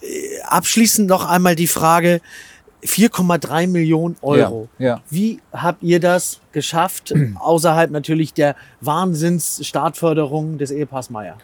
äh, 0.00 0.40
abschließend 0.44 1.08
noch 1.08 1.24
einmal 1.24 1.54
die 1.54 1.68
Frage, 1.68 2.20
4,3 2.84 3.68
Millionen 3.68 4.16
Euro. 4.22 4.68
Ja, 4.78 4.86
ja. 4.86 5.00
Wie 5.08 5.40
habt 5.52 5.82
ihr 5.82 6.00
das 6.00 6.40
geschafft, 6.52 7.14
außerhalb 7.38 7.90
natürlich 7.90 8.34
der 8.34 8.56
Wahnsinns-Startförderung 8.80 10.58
des 10.58 10.70
Ehepaars 10.70 11.10
Meier? 11.10 11.36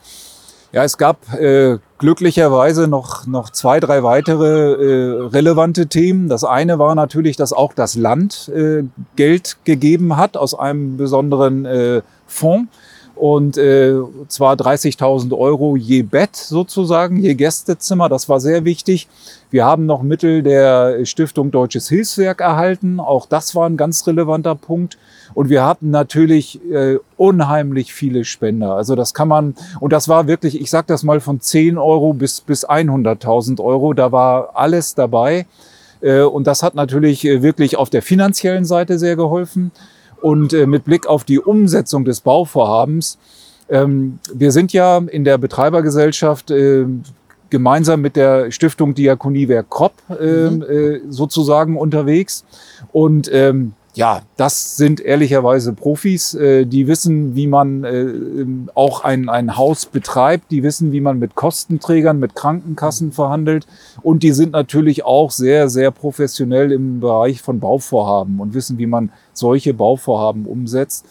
Ja, 0.71 0.85
es 0.85 0.99
gab 0.99 1.33
äh, 1.33 1.79
glücklicherweise 1.97 2.89
noch, 2.89 3.27
noch 3.27 3.49
zwei, 3.51 3.81
drei 3.81 4.03
weitere 4.03 4.75
äh, 4.75 5.27
relevante 5.29 5.87
Themen. 5.87 6.29
Das 6.29 6.45
eine 6.45 6.79
war 6.79 6.95
natürlich, 6.95 7.37
dass 7.37 7.55
auch 7.55 7.73
das 7.73 7.95
Land 7.95 8.51
äh, 8.55 8.85
Geld 9.17 9.57
gegeben 9.65 10.19
hat 10.19 10.37
aus 10.37 10.55
einem 10.55 10.99
besonderen 10.99 11.65
äh, 11.65 12.03
Fonds 12.27 12.71
und 13.19 13.59
äh, 13.59 13.95
zwar 14.29 14.55
30.000 14.55 15.37
Euro 15.37 15.77
je 15.77 16.03
Bett 16.03 16.37
sozusagen, 16.37 17.17
je 17.19 17.35
Gästezimmer. 17.35 18.09
Das 18.09 18.29
war 18.29 18.41
sehr 18.41 18.65
wichtig. 18.65 19.09
Wir 19.51 19.65
haben 19.65 19.87
noch 19.87 20.03
Mittel 20.03 20.43
der 20.43 21.05
Stiftung 21.05 21.51
Deutsches 21.51 21.89
Hilfswerk 21.89 22.41
erhalten. 22.41 23.01
Auch 23.01 23.27
das 23.27 23.55
war 23.55 23.69
ein 23.69 23.77
ganz 23.77 24.07
relevanter 24.07 24.55
Punkt. 24.55 24.99
Und 25.35 25.49
wir 25.49 25.65
hatten 25.65 25.91
natürlich 25.91 26.61
äh, 26.71 26.99
unheimlich 27.17 27.93
viele 27.93 28.25
Spender. 28.25 28.75
Also 28.75 28.95
das 28.95 29.15
kann 29.15 29.29
man, 29.29 29.55
und 29.81 29.93
das 29.93 30.09
war 30.09 30.27
wirklich, 30.27 30.61
ich 30.61 30.71
sag 30.71 30.87
das 30.87 31.03
mal 31.03 31.21
von 31.21 31.41
10 31.41 31.77
Euro 31.79 32.13
bis, 32.13 32.41
bis 32.41 32.69
100.000 32.69 33.61
Euro. 33.61 33.95
Da 33.95 34.13
war 34.13 34.51
alles 34.55 34.95
dabei. 34.95 35.47
Äh, 36.01 36.21
und 36.21 36.47
das 36.47 36.63
hat 36.63 36.75
natürlich 36.75 37.25
äh, 37.25 37.43
wirklich 37.43 37.77
auf 37.77 37.91
der 37.91 38.03
finanziellen 38.03 38.65
Seite 38.65 38.99
sehr 38.99 39.17
geholfen. 39.17 39.73
Und 40.21 40.53
äh, 40.53 40.67
mit 40.67 40.85
Blick 40.85 41.07
auf 41.07 41.25
die 41.25 41.39
Umsetzung 41.39 42.05
des 42.05 42.21
Bauvorhabens, 42.21 43.19
ähm, 43.69 44.19
wir 44.33 44.53
sind 44.53 44.73
ja 44.73 44.99
in 44.99 45.25
der 45.25 45.39
Betreibergesellschaft 45.39 46.51
äh, 46.51 46.87
gemeinsam 47.51 48.01
mit 48.01 48.17
der 48.17 48.51
Stiftung 48.51 48.95
Diakoniewerk 48.95 49.71
Kropp 49.71 49.95
äh, 50.11 50.51
mhm. 50.51 50.63
äh, 50.63 51.01
sozusagen 51.09 51.77
unterwegs. 51.77 52.45
Und 52.93 53.31
ähm, 53.33 53.73
ja, 53.99 54.23
das 54.37 54.77
sind 54.77 55.01
ehrlicherweise 55.01 55.73
Profis, 55.73 56.33
äh, 56.33 56.65
die 56.67 56.87
wissen, 56.87 57.35
wie 57.35 57.49
man 57.49 57.83
äh, 57.83 58.07
auch 58.77 59.03
ein, 59.03 59.29
ein 59.29 59.57
Haus 59.57 59.87
betreibt, 59.87 60.53
die 60.53 60.63
wissen, 60.63 60.93
wie 60.93 61.01
man 61.01 61.19
mit 61.19 61.35
Kostenträgern, 61.35 62.21
mit 62.21 62.37
Krankenkassen 62.37 63.11
verhandelt. 63.11 63.67
Und 64.01 64.23
die 64.23 64.31
sind 64.31 64.53
natürlich 64.53 65.05
auch 65.05 65.33
sehr, 65.33 65.69
sehr 65.69 65.91
professionell 65.91 66.71
im 66.71 67.01
Bereich 67.01 67.43
von 67.43 67.59
Bauvorhaben 67.59 68.39
und 68.39 68.55
wissen, 68.55 68.79
wie 68.79 68.87
man 68.87 69.11
solche 69.33 69.75
Bauvorhaben 69.75 70.47
umsetzt. 70.47 71.05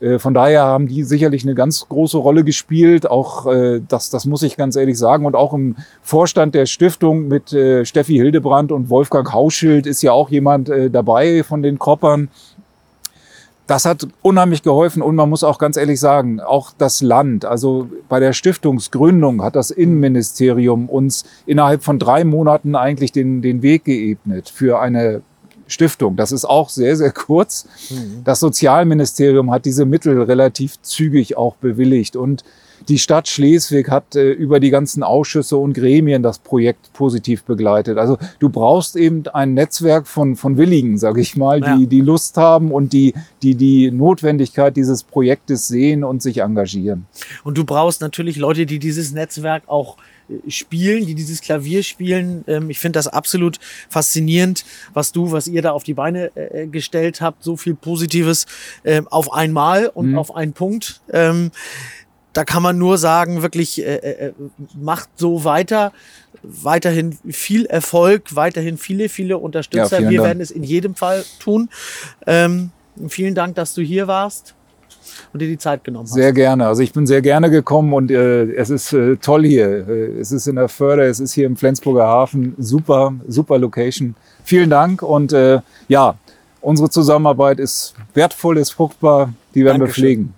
Äh, 0.00 0.20
von 0.20 0.32
daher 0.32 0.62
haben 0.62 0.86
die 0.86 1.02
sicherlich 1.02 1.42
eine 1.42 1.56
ganz 1.56 1.88
große 1.88 2.18
Rolle 2.18 2.44
gespielt, 2.44 3.10
auch 3.10 3.46
äh, 3.46 3.80
das, 3.88 4.10
das 4.10 4.26
muss 4.26 4.44
ich 4.44 4.56
ganz 4.56 4.76
ehrlich 4.76 4.96
sagen. 4.96 5.26
Und 5.26 5.34
auch 5.34 5.54
im 5.54 5.74
Vorstand 6.02 6.54
der 6.54 6.66
Stiftung 6.66 7.26
mit 7.26 7.52
äh, 7.52 7.84
Steffi 7.84 8.14
Hildebrand 8.14 8.70
und 8.70 8.90
Wolfgang 8.90 9.32
Hauschild 9.32 9.86
ist 9.86 10.02
ja 10.02 10.12
auch 10.12 10.30
jemand 10.30 10.68
äh, 10.68 10.88
dabei 10.88 11.42
von 11.42 11.62
den 11.62 11.80
Koppern, 11.80 12.27
das 13.68 13.84
hat 13.84 14.08
unheimlich 14.22 14.62
geholfen 14.62 15.02
und 15.02 15.14
man 15.14 15.28
muss 15.28 15.44
auch 15.44 15.58
ganz 15.58 15.76
ehrlich 15.76 16.00
sagen, 16.00 16.40
auch 16.40 16.72
das 16.76 17.02
Land, 17.02 17.44
also 17.44 17.88
bei 18.08 18.18
der 18.18 18.32
Stiftungsgründung 18.32 19.42
hat 19.42 19.56
das 19.56 19.70
Innenministerium 19.70 20.88
uns 20.88 21.24
innerhalb 21.44 21.84
von 21.84 21.98
drei 21.98 22.24
Monaten 22.24 22.74
eigentlich 22.74 23.12
den, 23.12 23.42
den 23.42 23.60
Weg 23.60 23.84
geebnet 23.84 24.48
für 24.48 24.80
eine 24.80 25.20
Stiftung. 25.68 26.16
Das 26.16 26.32
ist 26.32 26.44
auch 26.44 26.68
sehr, 26.68 26.96
sehr 26.96 27.12
kurz. 27.12 27.66
Mhm. 27.90 28.22
Das 28.24 28.40
Sozialministerium 28.40 29.50
hat 29.50 29.64
diese 29.64 29.84
Mittel 29.84 30.20
relativ 30.22 30.80
zügig 30.82 31.36
auch 31.36 31.54
bewilligt 31.56 32.16
und 32.16 32.44
die 32.88 32.98
Stadt 32.98 33.28
Schleswig 33.28 33.90
hat 33.90 34.14
äh, 34.14 34.30
über 34.30 34.60
die 34.60 34.70
ganzen 34.70 35.02
Ausschüsse 35.02 35.56
und 35.56 35.74
Gremien 35.74 36.22
das 36.22 36.38
Projekt 36.38 36.92
positiv 36.92 37.44
begleitet. 37.44 37.98
Also 37.98 38.18
du 38.38 38.48
brauchst 38.48 38.96
eben 38.96 39.26
ein 39.32 39.54
Netzwerk 39.54 40.06
von, 40.06 40.36
von 40.36 40.56
Willigen, 40.56 40.98
sage 40.98 41.20
ich 41.20 41.36
mal, 41.36 41.60
die, 41.60 41.66
ja. 41.66 41.88
die 41.88 42.00
Lust 42.00 42.36
haben 42.36 42.70
und 42.70 42.92
die, 42.92 43.14
die 43.42 43.54
die 43.54 43.90
Notwendigkeit 43.90 44.76
dieses 44.76 45.02
Projektes 45.02 45.68
sehen 45.68 46.04
und 46.04 46.22
sich 46.22 46.38
engagieren. 46.38 47.06
Und 47.44 47.58
du 47.58 47.64
brauchst 47.64 48.00
natürlich 48.00 48.36
Leute, 48.36 48.66
die 48.66 48.78
dieses 48.78 49.12
Netzwerk 49.12 49.64
auch 49.66 49.96
spielen, 50.48 51.06
die 51.06 51.14
dieses 51.14 51.40
Klavier 51.40 51.82
spielen. 51.82 52.44
Ähm, 52.46 52.70
ich 52.70 52.78
finde 52.78 52.98
das 52.98 53.08
absolut 53.08 53.58
faszinierend, 53.88 54.64
was 54.92 55.12
du, 55.12 55.32
was 55.32 55.46
ihr 55.46 55.62
da 55.62 55.72
auf 55.72 55.84
die 55.84 55.94
Beine 55.94 56.36
äh, 56.36 56.66
gestellt 56.66 57.20
habt. 57.20 57.42
So 57.42 57.56
viel 57.56 57.74
Positives 57.74 58.46
ähm, 58.84 59.08
auf 59.08 59.32
einmal 59.32 59.86
und 59.86 60.10
mhm. 60.10 60.18
auf 60.18 60.34
einen 60.34 60.52
Punkt. 60.52 61.00
Ähm, 61.12 61.50
da 62.32 62.44
kann 62.44 62.62
man 62.62 62.78
nur 62.78 62.98
sagen, 62.98 63.42
wirklich 63.42 63.80
äh, 63.80 63.96
äh, 63.96 64.26
äh, 64.28 64.32
macht 64.76 65.08
so 65.16 65.44
weiter. 65.44 65.92
Weiterhin 66.42 67.18
viel 67.28 67.66
Erfolg, 67.66 68.36
weiterhin 68.36 68.78
viele, 68.78 69.08
viele 69.08 69.38
Unterstützer. 69.38 70.00
Ja, 70.00 70.10
Wir 70.10 70.18
Dank. 70.18 70.28
werden 70.28 70.40
es 70.40 70.50
in 70.50 70.62
jedem 70.62 70.94
Fall 70.94 71.24
tun. 71.40 71.68
Ähm, 72.26 72.70
vielen 73.08 73.34
Dank, 73.34 73.56
dass 73.56 73.74
du 73.74 73.82
hier 73.82 74.06
warst 74.06 74.54
und 75.32 75.40
dir 75.40 75.48
die 75.48 75.58
Zeit 75.58 75.84
genommen 75.84 76.04
hast. 76.04 76.14
Sehr 76.14 76.32
gerne. 76.32 76.66
Also 76.66 76.82
ich 76.82 76.92
bin 76.92 77.06
sehr 77.06 77.22
gerne 77.22 77.50
gekommen 77.50 77.92
und 77.92 78.10
äh, 78.10 78.44
es 78.52 78.70
ist 78.70 78.92
äh, 78.92 79.16
toll 79.16 79.44
hier. 79.44 79.88
Äh, 79.88 80.20
es 80.20 80.32
ist 80.32 80.46
in 80.46 80.56
der 80.56 80.68
Förder, 80.68 81.04
es 81.04 81.20
ist 81.20 81.32
hier 81.32 81.46
im 81.46 81.56
Flensburger 81.56 82.06
Hafen. 82.06 82.54
Super, 82.58 83.12
super 83.26 83.58
Location. 83.58 84.14
Vielen 84.44 84.70
Dank 84.70 85.02
und 85.02 85.32
äh, 85.32 85.60
ja, 85.88 86.16
unsere 86.60 86.90
Zusammenarbeit 86.90 87.58
ist 87.60 87.94
wertvoll, 88.14 88.58
ist 88.58 88.70
fruchtbar. 88.70 89.32
Die 89.54 89.64
werden 89.64 89.80
Dankeschön. 89.80 90.02
wir 90.02 90.08
pflegen. 90.08 90.34